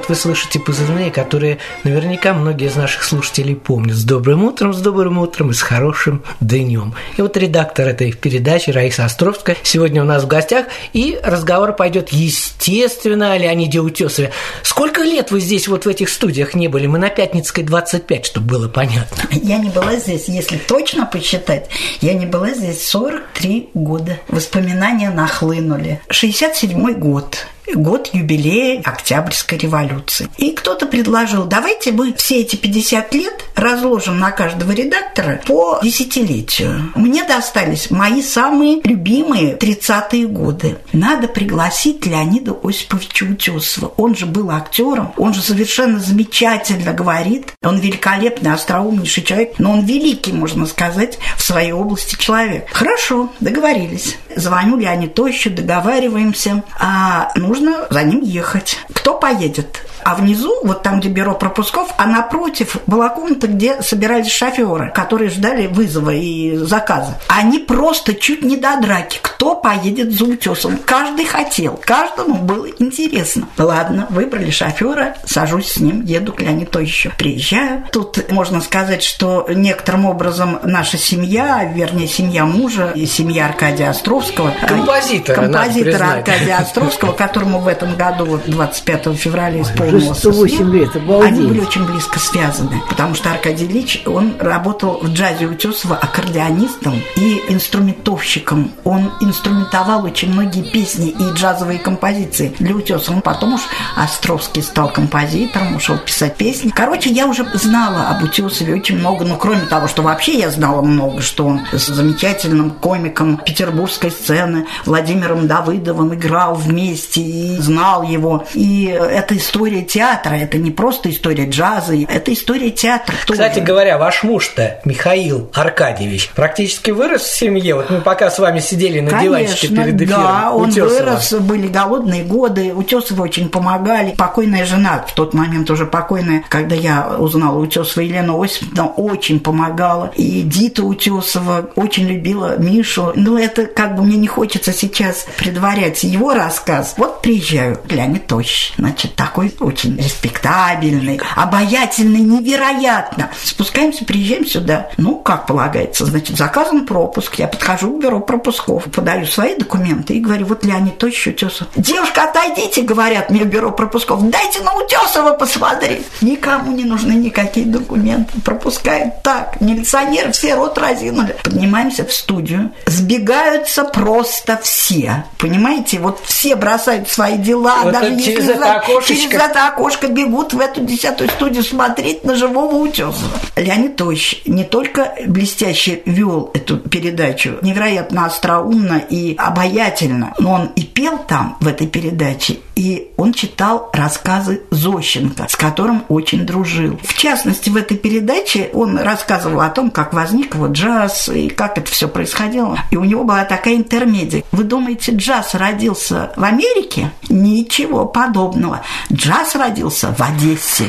вы 0.08 0.16
слышите 0.16 0.60
позывные, 0.60 1.12
которые 1.12 1.60
наверняка 1.84 2.34
многие 2.34 2.68
из 2.68 2.76
наших 2.76 3.03
слушателей 3.03 3.55
помнят. 3.55 3.95
С 3.95 4.03
добрым 4.03 4.43
утром, 4.43 4.74
с 4.74 4.82
добрым 4.82 5.18
утром 5.18 5.51
и 5.51 5.53
с 5.53 5.62
хорошим 5.62 6.24
днем. 6.39 6.93
И 7.18 7.22
вот 7.22 7.36
редактор 7.38 7.88
этой 7.88 8.12
передачи 8.14 8.70
Раиса 8.70 9.05
Островская 9.05 9.58
сегодня 9.64 10.01
у 10.01 10.05
нас 10.05 10.24
в 10.24 10.28
гостях, 10.28 10.68
и 10.93 11.20
разговор 11.24 11.74
пойдет, 11.74 12.10
естественно, 12.10 13.34
о 13.34 13.38
Леониде 13.38 13.80
Утесове. 13.80 14.32
Сколько 14.64 15.03
лет 15.03 15.32
вы 15.32 15.39
здесь 15.39 15.68
вот 15.68 15.86
в 15.86 15.89
этих 15.89 16.10
студиях 16.10 16.53
не 16.53 16.68
были? 16.68 16.88
Мы 16.88 16.97
на 16.97 17.10
Пятницкой 17.10 17.64
25, 17.64 18.26
чтобы 18.26 18.47
было 18.47 18.68
понятно. 18.68 19.24
Я 19.32 19.58
не 19.58 19.70
была 19.70 19.95
здесь, 19.95 20.28
если 20.28 20.58
точно 20.58 21.05
посчитать, 21.05 21.70
я 22.01 22.14
не 22.14 22.26
была 22.26 22.51
здесь 22.51 22.88
43 22.88 23.70
года. 23.74 24.20
Воспоминания 24.28 25.10
нахлынули. 25.10 26.01
67 26.10 26.93
год 26.93 27.47
год 27.76 28.09
юбилея 28.13 28.82
Октябрьской 28.84 29.57
революции. 29.57 30.30
И 30.38 30.51
кто-то 30.51 30.86
предложил, 30.86 31.45
давайте 31.45 31.91
мы 31.91 32.13
все 32.13 32.41
эти 32.41 32.55
50 32.55 33.13
лет 33.13 33.45
разложим 33.55 34.20
на 34.20 34.32
каждого 34.32 34.72
редактора 34.72 35.41
по 35.45 35.80
десятилетию. 35.84 36.91
Мне 36.95 37.24
достались 37.24 37.91
мои 37.91 38.22
самые 38.22 38.82
любимые 38.84 39.57
30-е 39.57 40.28
годы. 40.28 40.78
Надо 40.93 41.28
пригласить 41.28 42.05
Леонида 42.05 42.55
Осиповича 42.63 43.26
Утесова. 43.26 43.93
Он 43.97 44.15
же 44.15 44.26
был 44.26 44.51
актером, 44.51 45.13
он 45.18 45.34
же 45.34 45.41
совершенно 45.41 45.99
замечательно 45.99 46.93
говорит. 46.93 47.53
Он 47.63 47.80
великолепный, 47.80 48.53
остроумнейший 48.53 49.24
человек, 49.24 49.55
но 49.57 49.72
он 49.74 49.86
великий, 49.86 50.32
можно 50.32 50.65
сказать, 50.65 51.18
в 51.36 51.41
своей 51.41 51.72
области 51.72 52.15
человек. 52.18 52.68
Хорошо, 52.72 53.32
договорились. 53.39 54.18
Звоню 54.36 54.78
Леониду 54.78 55.13
Тощу, 55.13 55.49
договариваемся. 55.49 56.63
А 56.80 57.32
нужно 57.36 57.57
за 57.89 58.03
ним 58.03 58.22
ехать. 58.22 58.78
Кто 58.93 59.14
поедет? 59.14 59.82
А 60.03 60.16
внизу, 60.16 60.53
вот 60.64 60.84
там, 60.84 61.01
где 61.01 61.10
бюро 61.10 61.36
пропусков, 61.36 61.89
а 61.97 62.05
напротив 62.05 62.78
была 62.88 63.10
комната, 63.10 63.47
где 63.47 63.82
собирались 63.82 64.32
шоферы, 64.32 64.91
которые 64.95 65.30
ждали 65.30 65.68
вызова 65.68 66.12
и 66.12 66.55
заказа. 66.55 67.20
Они 67.28 67.60
просто 67.60 68.14
чуть 68.14 68.41
не 68.41 68.55
до 68.55 68.80
драки. 68.80 69.20
Кто 69.22 69.55
поедет 69.55 70.14
за 70.14 70.24
утесом? 70.24 70.80
Каждый 70.86 71.26
хотел, 71.26 71.78
каждому 71.84 72.36
было 72.36 72.68
интересно. 72.80 73.49
Ладно, 73.58 74.08
выбрали 74.10 74.49
шофера, 74.49 75.18
сажусь 75.26 75.74
с 75.74 75.78
ним, 75.78 76.05
еду 76.05 76.32
к 76.32 76.39
Леониду 76.39 76.80
еще. 76.80 77.12
Приезжаю. 77.18 77.84
Тут 77.91 78.32
можно 78.32 78.62
сказать, 78.62 79.03
что 79.03 79.45
некоторым 79.49 80.05
образом 80.05 80.60
наша 80.64 80.97
семья, 80.97 81.64
вернее, 81.66 82.08
семья 82.08 82.45
мужа 82.45 82.91
и 82.95 83.05
семья 83.05 83.47
Аркадия 83.47 83.89
Островского. 83.89 84.53
Композитора, 84.66 85.36
Композитора 85.36 86.12
Аркадия 86.14 86.58
Островского, 86.60 87.12
которому 87.47 87.59
в 87.59 87.67
этом 87.67 87.95
году, 87.95 88.25
вот 88.25 88.41
25 88.45 89.15
февраля, 89.15 89.61
исполнилось 89.61 90.03
уже 90.03 90.15
108 90.15 90.73
лет, 90.73 90.95
обалдеть. 90.95 91.31
Они 91.31 91.47
были 91.47 91.59
очень 91.61 91.85
близко 91.85 92.19
связаны, 92.19 92.81
потому 92.89 93.15
что 93.15 93.31
Аркадий 93.31 93.65
Ильич, 93.65 94.03
он 94.05 94.35
работал 94.39 94.99
в 95.01 95.09
джазе 95.09 95.45
Утесова 95.45 95.95
аккордеонистом 95.95 96.95
и 97.15 97.41
инструментовщиком. 97.49 98.71
Он 98.83 99.11
инструментовал 99.21 100.03
очень 100.03 100.33
многие 100.33 100.63
песни 100.63 101.09
и 101.09 101.33
джазовые 101.33 101.79
композиции 101.79 102.53
для 102.59 102.75
Утесова. 102.75 103.21
Потом 103.21 103.53
уж 103.53 103.61
Островский 103.95 104.61
стал 104.61 104.89
композитором, 104.91 105.75
ушел 105.75 105.97
писать 105.97 106.35
песни. 106.35 106.69
Короче, 106.69 107.09
я 107.09 107.27
уже 107.27 107.45
знала 107.53 108.09
об 108.09 108.23
Утесове 108.23 108.75
очень 108.75 108.97
много, 108.97 109.25
но 109.25 109.37
кроме 109.37 109.61
того, 109.61 109.87
что 109.87 110.01
вообще 110.01 110.37
я 110.37 110.49
знала 110.49 110.81
много, 110.81 111.21
что 111.21 111.45
он 111.45 111.61
с 111.71 111.87
замечательным 111.87 112.71
комиком 112.71 113.37
петербургской 113.37 114.11
сцены 114.11 114.67
Владимиром 114.85 115.47
Давыдовым 115.47 116.13
играл 116.13 116.55
вместе 116.55 117.21
и 117.38 117.57
знал 117.57 118.03
его. 118.03 118.45
И 118.53 118.85
эта 118.85 119.38
история 119.38 119.81
театра, 119.81 120.35
это 120.35 120.57
не 120.57 120.71
просто 120.71 121.09
история 121.09 121.47
джаза, 121.49 121.95
это 121.95 122.33
история 122.33 122.71
театра. 122.71 123.15
Кстати 123.21 123.55
тоже. 123.55 123.65
говоря, 123.65 123.97
ваш 123.97 124.23
муж-то, 124.23 124.79
Михаил 124.85 125.49
Аркадьевич, 125.53 126.31
практически 126.35 126.91
вырос 126.91 127.21
в 127.23 127.38
семье. 127.38 127.75
Вот 127.75 127.89
мы 127.89 128.01
пока 128.01 128.29
с 128.29 128.39
вами 128.39 128.59
сидели 128.59 128.99
на 128.99 129.11
Конечно, 129.11 129.38
диванчике 129.38 129.67
перед 129.67 130.01
эфиром. 130.01 130.21
Да, 130.21 130.51
он 130.51 130.69
Утесова. 130.69 130.89
вырос, 130.89 131.33
были 131.33 131.67
голодные 131.67 132.23
годы, 132.23 132.73
Утесовы 132.73 133.23
очень 133.23 133.49
помогали. 133.49 134.13
Покойная 134.15 134.65
жена, 134.65 135.03
в 135.07 135.13
тот 135.13 135.33
момент 135.33 135.69
уже 135.69 135.85
покойная, 135.85 136.43
когда 136.49 136.75
я 136.75 137.15
узнала 137.17 137.57
Утесова, 137.59 138.03
Елена 138.03 138.41
Осиповна 138.41 138.88
очень 138.88 139.39
помогала. 139.39 140.11
И 140.15 140.41
Дита 140.41 140.83
Утесова 140.83 141.69
очень 141.75 142.07
любила 142.07 142.57
Мишу. 142.57 143.11
Но 143.15 143.39
это 143.39 143.65
как 143.65 143.95
бы 143.95 144.03
мне 144.03 144.17
не 144.17 144.27
хочется 144.27 144.73
сейчас 144.73 145.25
предварять 145.38 146.03
его 146.03 146.33
рассказ. 146.33 146.95
Вот 146.97 147.21
приезжаю, 147.28 147.78
Леонид 147.89 148.25
Тощ, 148.25 148.71
значит, 148.78 149.15
такой 149.15 149.53
очень 149.59 149.97
респектабельный, 149.97 151.19
обаятельный, 151.36 152.21
невероятно. 152.21 153.32
Спускаемся, 153.43 154.05
приезжаем 154.05 154.45
сюда. 154.45 154.88
Ну, 154.95 155.17
как 155.17 155.45
полагается, 155.45 156.05
значит, 156.05 156.38
заказан 156.38 156.86
пропуск. 156.86 157.36
Я 157.36 157.49
подхожу 157.49 157.97
к 157.97 158.01
бюро 158.01 158.21
пропусков, 158.21 158.86
подаю 158.86 159.25
свои 159.25 159.55
документы 159.55 160.13
и 160.13 160.21
говорю, 160.21 160.45
вот 160.45 160.63
Леонид 160.63 160.99
Тощ 160.99 161.28
Утесов. 161.28 161.67
Девушка, 161.75 162.23
отойдите, 162.23 162.84
говорят 162.84 163.30
мне 163.30 163.43
в 163.43 163.47
бюро 163.47 163.71
пропусков, 163.71 164.23
дайте 164.30 164.61
на 164.61 164.73
Утесова 164.75 165.34
посмотреть. 165.34 166.05
Никому 166.21 166.71
не 166.71 166.86
нужны 166.86 167.11
никакие 167.11 167.65
документы. 167.65 168.39
Пропускают 168.39 169.21
так. 169.21 169.59
Милиционеры 169.59 170.32
все 170.32 170.55
рот 170.55 170.78
разинули. 170.78 171.36
Поднимаемся 171.43 172.05
в 172.05 172.13
студию. 172.13 172.71
Сбегаются 172.86 173.84
просто 173.84 174.57
все. 174.63 175.25
Понимаете? 175.38 175.99
Вот 175.99 176.21
все 176.23 176.55
бросают 176.55 177.09
свои 177.18 177.38
дела. 177.38 177.80
Вот 177.84 177.93
даже 177.93 178.11
если 178.11 178.32
через 178.32 178.45
за- 178.45 178.51
это 178.53 178.76
окошечко. 178.76 179.13
через 179.15 179.34
это 179.34 179.68
окошко 179.70 180.07
бегут 180.07 180.53
в 180.53 180.59
эту 180.59 180.82
десятую 180.86 181.30
студию 181.32 181.63
смотреть 181.63 182.24
на 182.24 182.36
живого 182.36 182.76
Утесова. 182.76 183.15
Леонид 183.55 183.95
Тощ 183.95 184.36
не 184.45 184.63
только 184.63 185.15
блестяще 185.26 186.03
вел 186.05 186.51
эту 186.53 186.78
передачу, 186.78 187.57
невероятно 187.63 188.26
остроумно 188.26 189.01
и 189.09 189.36
обаятельно, 189.36 190.36
но 190.38 190.51
он 190.53 190.65
и 190.76 190.84
пел 190.84 191.18
там, 191.28 191.57
в 191.59 191.68
этой 191.68 191.88
передаче, 191.88 192.57
и 192.76 193.09
он 193.18 193.34
читал 193.34 193.89
рассказы 193.93 194.61
Зощенко, 194.70 195.47
с 195.49 195.55
которым 195.55 196.03
очень 196.09 196.45
дружил. 196.45 196.99
В 197.03 197.15
частности, 197.18 197.72
в 197.72 197.76
этой 197.78 197.97
передаче 197.97 198.70
он 198.74 198.99
рассказывал 198.99 199.61
о 199.61 199.70
том, 199.70 199.89
как 199.89 200.13
возник 200.13 200.53
вот 200.55 200.72
джаз 200.74 201.30
и 201.30 201.49
как 201.49 201.80
это 201.80 201.89
все 201.89 202.07
происходило. 202.07 202.78
И 202.91 202.95
у 202.97 203.03
него 203.03 203.24
была 203.24 203.43
такая 203.45 203.76
интермедия. 203.76 204.43
Вы 204.51 204.63
думаете, 204.63 205.13
джаз 205.13 205.55
родился 205.55 206.32
в 206.36 206.43
Америке? 206.43 206.96
Ничего 207.29 208.05
подобного. 208.05 208.81
Джаз 209.11 209.55
родился 209.55 210.13
в 210.13 210.21
Одессе. 210.21 210.85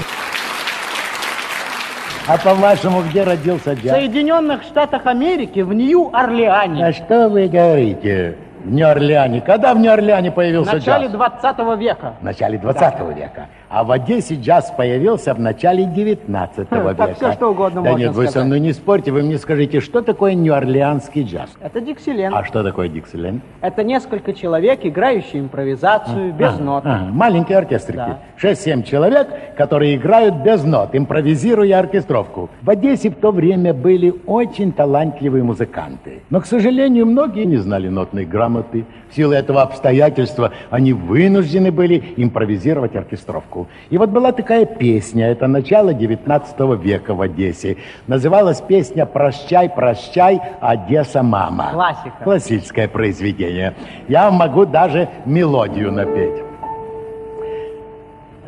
А 2.27 2.37
по-вашему, 2.37 3.03
где 3.03 3.23
родился 3.23 3.75
В 3.75 3.83
джаз? 3.83 3.93
Соединенных 3.93 4.63
Штатах 4.63 5.07
Америки, 5.07 5.61
в 5.61 5.73
Нью-Орлеане. 5.73 6.87
А 6.87 6.93
что 6.93 7.29
вы 7.31 7.49
говорите? 7.49 8.37
В 8.65 8.71
Нью-Орлеане. 8.71 9.41
Когда 9.41 9.73
в 9.73 9.79
Нью-Орлеане 9.79 10.31
В 10.31 10.35
появился 10.35 10.75
начале 10.75 11.07
джаз? 11.07 11.13
20 11.15 11.79
века. 11.79 12.15
В 12.21 12.25
начале 12.25 12.59
20 12.59 13.17
века. 13.17 13.47
А 13.71 13.85
в 13.85 13.91
Одессе 13.91 14.35
джаз 14.37 14.73
появился 14.77 15.35
в 15.35 15.41
начале 15.41 15.85
19 15.85 16.69
Хм, 16.71 16.75
века. 16.89 17.15
всё, 17.15 17.33
что 17.33 17.51
угодно 17.51 17.83
Да 17.83 17.93
нет, 17.93 18.15
вы 18.15 18.25
со 18.25 18.31
сказать. 18.31 18.47
мной 18.47 18.61
не 18.61 18.73
спорьте, 18.73 19.13
вы 19.13 19.23
мне 19.23 19.37
скажите, 19.37 19.81
что 19.81 20.01
такое 20.01 20.33
нью-орлеанский 20.35 21.23
джаз? 21.25 21.51
Это 21.61 21.81
Диксиленд. 21.83 22.35
А 22.35 22.45
что 22.45 22.63
такое 22.63 22.89
Диксиленд? 22.89 23.43
Это 23.61 23.85
несколько 23.85 24.33
человек, 24.33 24.81
играющие 24.85 25.43
импровизацию 25.43 26.33
без 26.33 26.55
А, 26.59 26.63
нот. 26.63 26.83
а, 26.87 27.09
маленькие 27.13 27.59
оркестрики. 27.59 27.97
Да. 27.99 28.19
6-7 28.41 28.85
человек, 28.85 29.29
которые 29.57 29.97
играют 29.97 30.37
без 30.37 30.65
нот, 30.65 30.91
импровизируя 30.95 31.79
оркестровку. 31.81 32.49
В 32.63 32.71
Одессе 32.71 33.11
в 33.11 33.17
то 33.17 33.33
время 33.33 33.75
были 33.75 34.15
очень 34.27 34.73
талантливые 34.73 35.43
музыканты. 35.45 36.23
Но, 36.31 36.41
к 36.41 36.47
сожалению, 36.47 37.05
многие 37.07 37.45
не 37.45 37.57
знали 37.59 37.89
нотной 37.89 38.25
грамоты. 38.25 38.87
В 39.11 39.15
силу 39.17 39.33
этого 39.33 39.63
обстоятельства 39.63 40.53
они 40.71 40.93
вынуждены 40.93 41.71
были 41.73 42.15
импровизировать 42.17 42.95
оркестровку. 42.97 43.58
И 43.91 43.99
вот 43.99 44.11
была 44.11 44.33
такая 44.33 44.67
песня, 44.67 45.31
это 45.31 45.47
начало 45.47 45.95
19 45.95 46.61
века 46.83 47.15
в 47.15 47.21
Одессе. 47.21 47.77
Называлась 48.07 48.61
песня 48.61 49.07
«Прощай, 49.07 49.69
прощай, 49.69 50.41
Одесса, 50.61 51.23
мама». 51.23 51.71
Классика. 51.73 52.25
Классическое 52.25 52.89
произведение. 52.89 53.75
Я 54.09 54.31
могу 54.31 54.67
даже 54.67 55.09
мелодию 55.25 55.93
напеть. 55.93 56.49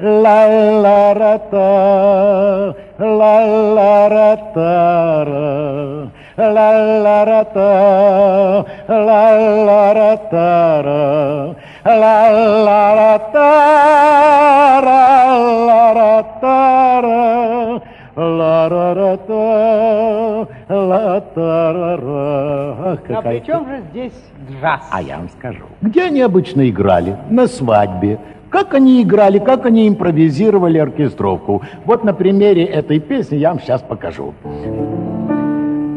ла 0.03 0.47
ла 0.83 1.15
ра 1.15 1.39
та 1.49 2.01
ла 11.85 12.31
ла 12.67 12.95
ра 12.95 13.19
та 13.33 14.81
ра 14.87 15.03
ла 15.39 15.67
ла 15.67 15.95
ра 15.95 16.23
та 16.41 17.01
ла 17.01 18.27
ла 18.29 18.69
ра 18.69 18.95
ра 18.95 19.19
ла 19.29 19.47
ла 20.69 20.69
ра 20.69 20.69
та 20.71 20.71
ра 20.71 20.77
ла 20.77 21.01
ра 21.07 21.21
та 21.21 21.73
ра 21.73 21.73
ла 21.73 21.73
ра 21.73 21.97
ра. 21.97 22.77
Ах, 22.93 22.99
А 23.03 23.15
какая 23.15 23.41
при 23.41 23.47
чем 23.47 23.67
же 23.67 23.81
здесь 23.91 24.13
джаз? 24.51 24.81
А 24.91 25.03
я 25.03 25.17
вам 25.17 25.29
скажу. 25.31 25.65
Где 25.81 26.05
они 26.05 26.21
обычно 26.21 26.69
играли? 26.69 27.17
На 27.31 27.47
свадьбе. 27.47 28.19
Как 28.51 28.75
они 28.75 29.01
играли, 29.03 29.39
как 29.39 29.65
они 29.65 29.89
импровизировали 29.89 30.79
оркестровку. 30.79 31.63
Вот 31.85 32.05
на 32.05 32.13
примере 32.13 32.65
этой 32.65 32.99
песни 32.99 33.37
я 33.37 33.51
вам 33.51 33.61
сейчас 33.61 33.81
покажу. 33.81 34.35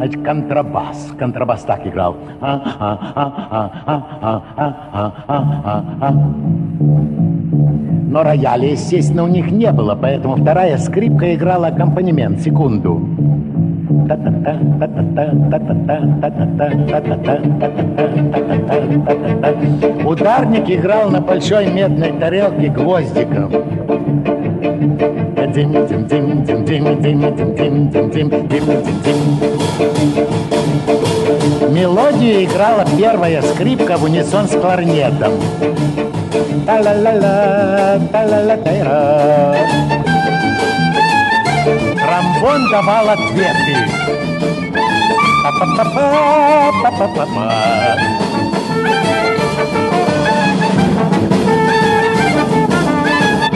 Значит, 0.04 0.22
контрабас. 0.22 1.14
Контрабас 1.18 1.62
так 1.62 1.88
играл. 1.88 2.18
Но 8.12 8.24
рояля, 8.24 8.72
естественно, 8.72 9.24
у 9.24 9.28
них 9.28 9.50
не 9.50 9.72
было, 9.72 9.96
поэтому 9.96 10.36
вторая 10.36 10.78
скрипка 10.78 11.34
играла 11.34 11.68
аккомпанемент. 11.68 12.42
Секунду. 12.42 12.96
Ударник 20.06 20.70
играл 20.70 21.12
на 21.12 21.22
большой 21.22 21.72
медной 21.72 22.12
тарелке 22.20 22.68
гвоздиком. 22.68 23.52
Мелодию 31.70 32.44
играла 32.46 32.86
первая 32.98 33.42
скрипка 33.42 33.98
в 33.98 34.04
унисон 34.04 34.48
с 34.48 34.52
кларнетом. 34.52 35.34
Та-ла-ла-ла, 36.66 38.00
та-ла-ла-тайра. 38.12 39.56
Тромбон 41.96 42.70
давал 42.72 43.10
ответы. 43.10 43.78
Па-па-па-па, 45.44 46.72
па-па-па-па. 46.84 47.94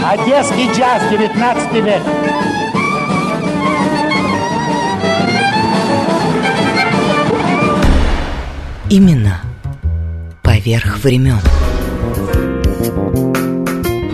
Одесский 0.10 0.72
джаз, 0.72 1.04
19 1.12 1.74
век. 1.84 2.02
Имена 8.90 9.42
поверх 10.42 11.00
времен. 11.00 11.42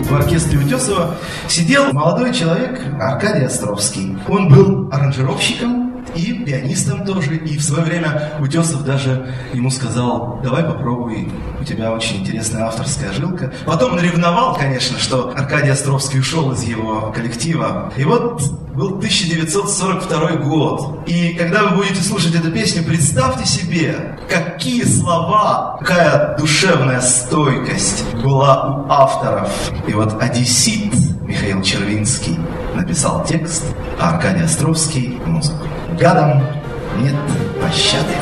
В 0.02 0.12
оркестре 0.16 0.58
Утесова 0.58 1.14
сидел 1.46 1.92
молодой 1.92 2.34
человек 2.34 2.80
Аркадий 3.00 3.44
Островский. 3.44 4.18
Он 4.26 4.48
был 4.48 4.88
аранжировщиком 4.90 5.83
и 6.14 6.44
пианистом 6.44 7.04
тоже. 7.04 7.36
И 7.36 7.56
в 7.56 7.62
свое 7.62 7.84
время 7.84 8.32
Утесов 8.40 8.84
даже 8.84 9.34
ему 9.52 9.70
сказал, 9.70 10.40
давай 10.42 10.64
попробуй, 10.64 11.28
у 11.60 11.64
тебя 11.64 11.92
очень 11.92 12.20
интересная 12.20 12.64
авторская 12.64 13.12
жилка. 13.12 13.52
Потом 13.66 13.96
наревновал, 13.96 14.56
конечно, 14.56 14.98
что 14.98 15.32
Аркадий 15.36 15.70
Островский 15.70 16.20
ушел 16.20 16.52
из 16.52 16.62
его 16.62 17.12
коллектива. 17.14 17.92
И 17.96 18.04
вот 18.04 18.42
был 18.74 18.98
1942 18.98 20.32
год. 20.36 21.00
И 21.06 21.34
когда 21.34 21.64
вы 21.64 21.76
будете 21.76 22.02
слушать 22.02 22.34
эту 22.34 22.50
песню, 22.50 22.84
представьте 22.84 23.46
себе, 23.46 24.18
какие 24.28 24.82
слова, 24.84 25.78
какая 25.80 26.36
душевная 26.36 27.00
стойкость 27.00 28.04
была 28.22 28.66
у 28.66 28.90
авторов. 28.90 29.50
И 29.86 29.92
вот 29.92 30.20
одессит 30.20 30.92
Михаил 31.22 31.62
Червинский 31.62 32.38
написал 32.74 33.24
текст, 33.24 33.64
а 33.98 34.10
Аркадий 34.10 34.44
Островский– 34.44 35.18
музыку. 35.26 35.66
Гадам 35.98 36.42
нет 36.98 37.14
пощады. 37.62 38.14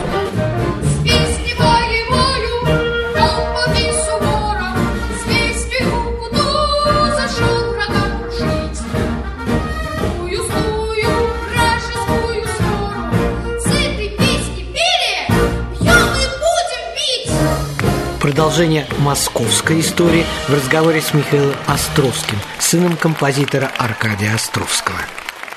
Продолжение 18.20 18.86
московской 18.98 19.80
истории 19.80 20.24
в 20.48 20.54
разговоре 20.54 21.00
с 21.00 21.12
Михаилом 21.12 21.54
Островским, 21.66 22.38
сыном 22.58 22.96
композитора 22.96 23.70
Аркадия 23.78 24.34
Островского. 24.34 24.98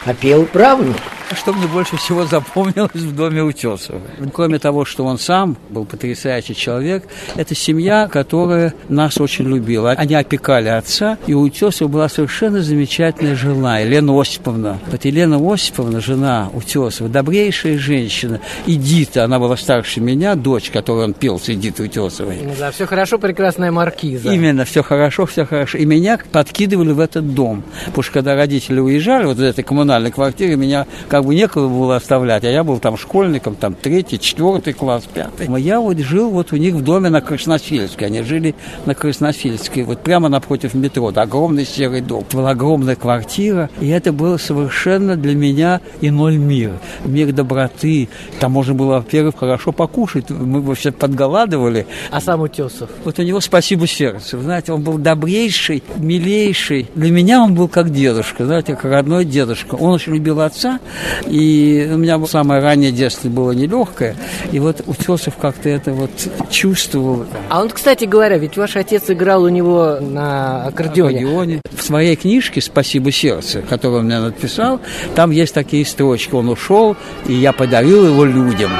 А 0.05 0.13
пел 0.13 0.45
правнук. 0.45 0.97
Что 1.34 1.54
мне 1.54 1.68
больше 1.68 1.98
всего 1.98 2.26
запомнилось 2.26 2.92
в 2.94 3.16
доме 3.16 3.42
Утесова? 3.44 4.00
Кроме 4.34 4.60
того, 4.60 4.86
что 4.86 5.06
он 5.06 5.18
сам 5.18 5.58
был 5.70 5.86
потрясающий 5.86 6.56
человек, 6.56 7.04
это 7.36 7.56
семья, 7.56 8.08
которая 8.08 8.74
нас 8.90 9.20
очень 9.20 9.46
любила. 9.46 9.92
Они 9.92 10.14
опекали 10.14 10.70
отца, 10.70 11.18
и 11.26 11.34
у 11.34 11.42
Утесова 11.42 11.88
была 11.88 12.10
совершенно 12.10 12.62
замечательная 12.62 13.36
жена, 13.36 13.80
Елена 13.80 14.20
Осиповна. 14.20 14.80
Вот 14.88 15.04
Елена 15.06 15.40
Осиповна, 15.54 16.00
жена 16.00 16.50
Утесова, 16.54 17.10
добрейшая 17.10 17.78
женщина. 17.78 18.40
Эдита, 18.68 19.24
она 19.24 19.40
была 19.40 19.58
старше 19.58 20.02
меня, 20.02 20.36
дочь, 20.36 20.70
которую 20.70 21.06
он 21.06 21.14
пел 21.14 21.40
с 21.40 21.50
Эдитой 21.50 21.88
Утесовой. 21.88 22.40
Ну 22.44 22.54
да, 22.58 22.72
все 22.72 22.86
хорошо, 22.86 23.18
прекрасная 23.18 23.72
маркиза. 23.72 24.32
Именно, 24.32 24.66
все 24.66 24.84
хорошо, 24.84 25.26
все 25.26 25.46
хорошо. 25.46 25.78
И 25.80 25.86
меня 25.86 26.20
подкидывали 26.32 26.92
в 26.92 27.00
этот 27.00 27.34
дом. 27.34 27.64
Потому 27.86 28.04
что 28.04 28.14
когда 28.14 28.36
родители 28.36 28.80
уезжали 28.80 29.26
вот 29.26 29.38
из 29.38 29.44
этой 29.44 29.64
коммунальной 29.64 30.12
квартиры, 30.12 30.56
меня 30.56 30.86
как 31.16 31.24
бы 31.24 31.34
некого 31.34 31.70
было 31.70 31.95
оставлять, 31.95 32.43
а 32.43 32.49
я 32.49 32.66
был 32.66 32.78
там 32.80 32.97
школьником, 32.97 33.55
там 33.55 33.74
третий, 33.74 34.20
четвертый 34.20 34.74
класс, 34.74 35.03
пятый. 35.13 35.47
А 35.47 35.57
Я 35.57 35.80
вот 35.80 35.97
жил 35.99 36.30
вот 36.30 36.51
у 36.51 36.57
них 36.57 36.74
в 36.74 36.82
доме 36.84 37.09
на 37.09 37.22
Краснофильской. 37.22 38.07
Они 38.07 38.22
жили 38.22 38.53
на 38.86 38.93
Краснофильской, 38.93 39.84
вот 39.84 40.01
прямо 40.01 40.28
напротив 40.28 40.74
метро. 40.74 41.11
Да, 41.11 41.22
огромный 41.22 41.66
серый 41.66 42.01
дом. 42.01 42.26
Это 42.28 42.36
была 42.36 42.49
огромная 42.49 42.97
квартира, 42.97 43.70
и 43.80 43.88
это 43.88 44.11
было 44.11 44.36
совершенно 44.36 45.16
для 45.16 45.36
меня 45.36 45.80
иной 46.01 46.36
мир. 46.36 46.74
Мир 47.05 47.32
доброты. 47.32 48.09
Там 48.41 48.51
можно 48.51 48.74
было, 48.74 48.95
во-первых, 48.95 49.38
хорошо 49.38 49.72
покушать. 49.72 50.30
Мы 50.30 50.59
вообще 50.59 50.91
подголадывали. 50.91 51.88
А 52.11 52.20
сам 52.20 52.41
Утесов? 52.41 52.89
Вот 53.05 53.18
у 53.20 53.22
него 53.22 53.39
спасибо 53.39 53.88
сердцу. 53.88 54.41
Знаете, 54.41 54.74
он 54.74 54.82
был 54.82 54.97
добрейший, 54.97 55.82
милейший. 55.95 56.89
Для 56.93 57.11
меня 57.11 57.41
он 57.41 57.55
был 57.55 57.70
как 57.70 57.91
дедушка, 57.91 58.45
знаете, 58.45 58.76
как 58.76 58.84
родной 58.84 59.24
дедушка. 59.24 59.76
Он 59.76 59.93
очень 59.93 60.13
любил 60.13 60.41
отца, 60.41 60.82
и 61.28 61.89
у 61.91 61.97
меня 61.97 62.24
самое 62.26 62.62
раннее 62.62 62.91
детство 62.91 63.30
было 63.30 63.51
нелегкое. 63.51 64.16
И 64.51 64.60
вот 64.60 64.82
Утесов 64.86 65.36
как-то 65.38 65.70
это 65.70 65.93
вот 65.93 66.12
чувствовал. 66.49 67.26
А 67.49 67.62
он, 67.62 67.70
кстати 67.70 68.06
говоря, 68.06 68.38
ведь 68.38 68.58
ваш 68.58 68.76
отец 68.76 69.03
играл 69.10 69.43
у 69.43 69.49
него 69.49 69.97
на 69.99 70.66
аккордеоне. 70.66 71.20
аккордеоне. 71.20 71.62
В 71.72 71.84
своей 71.84 72.16
книжке 72.16 72.62
«Спасибо 72.62 73.12
сердце», 73.12 73.62
которую 73.62 73.99
он 73.99 74.06
мне 74.06 74.20
написал, 74.20 74.80
там 75.16 75.32
есть 75.32 75.53
такие 75.53 75.86
строчки. 75.86 76.34
Он 76.34 76.49
ушел, 76.49 76.95
и 77.28 77.34
я 77.34 77.51
подарил 77.53 78.06
его 78.06 78.26
людям. 78.26 78.72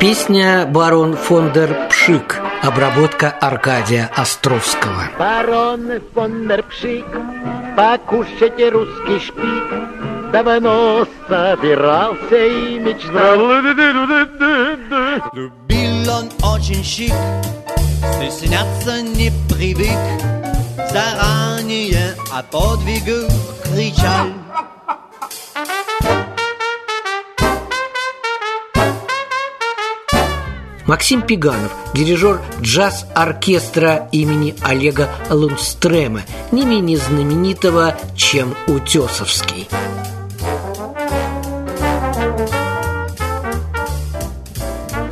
Песня 0.00 0.66
«Барон 0.66 1.16
фон 1.16 1.50
дер 1.52 1.74
Пшик», 1.88 2.38
обработка 2.64 3.30
Аркадия 3.30 4.10
Островского. 4.16 5.10
Барон 5.18 6.00
фон 6.14 6.48
дер 6.48 6.62
Пшик, 6.62 7.04
покушайте 7.76 8.70
русский 8.70 9.20
шпик. 9.20 10.32
Давно 10.32 11.06
собирался 11.28 12.46
и 12.46 12.78
мечтал. 12.78 13.38
Любил 15.34 16.10
он 16.10 16.30
очень 16.42 16.82
щик, 16.82 17.12
стесняться 18.16 19.02
не 19.02 19.30
привык, 19.52 19.98
заранее 20.90 22.16
о 22.32 22.42
подвигах 22.42 23.30
кричал. 23.64 24.43
Максим 30.86 31.22
Пиганов, 31.22 31.72
дирижер 31.94 32.40
джаз-оркестра 32.60 34.08
имени 34.12 34.54
Олега 34.62 35.08
Лундстрема, 35.30 36.22
не 36.52 36.64
менее 36.66 36.98
знаменитого, 36.98 37.96
чем 38.16 38.54
Утесовский. 38.66 39.66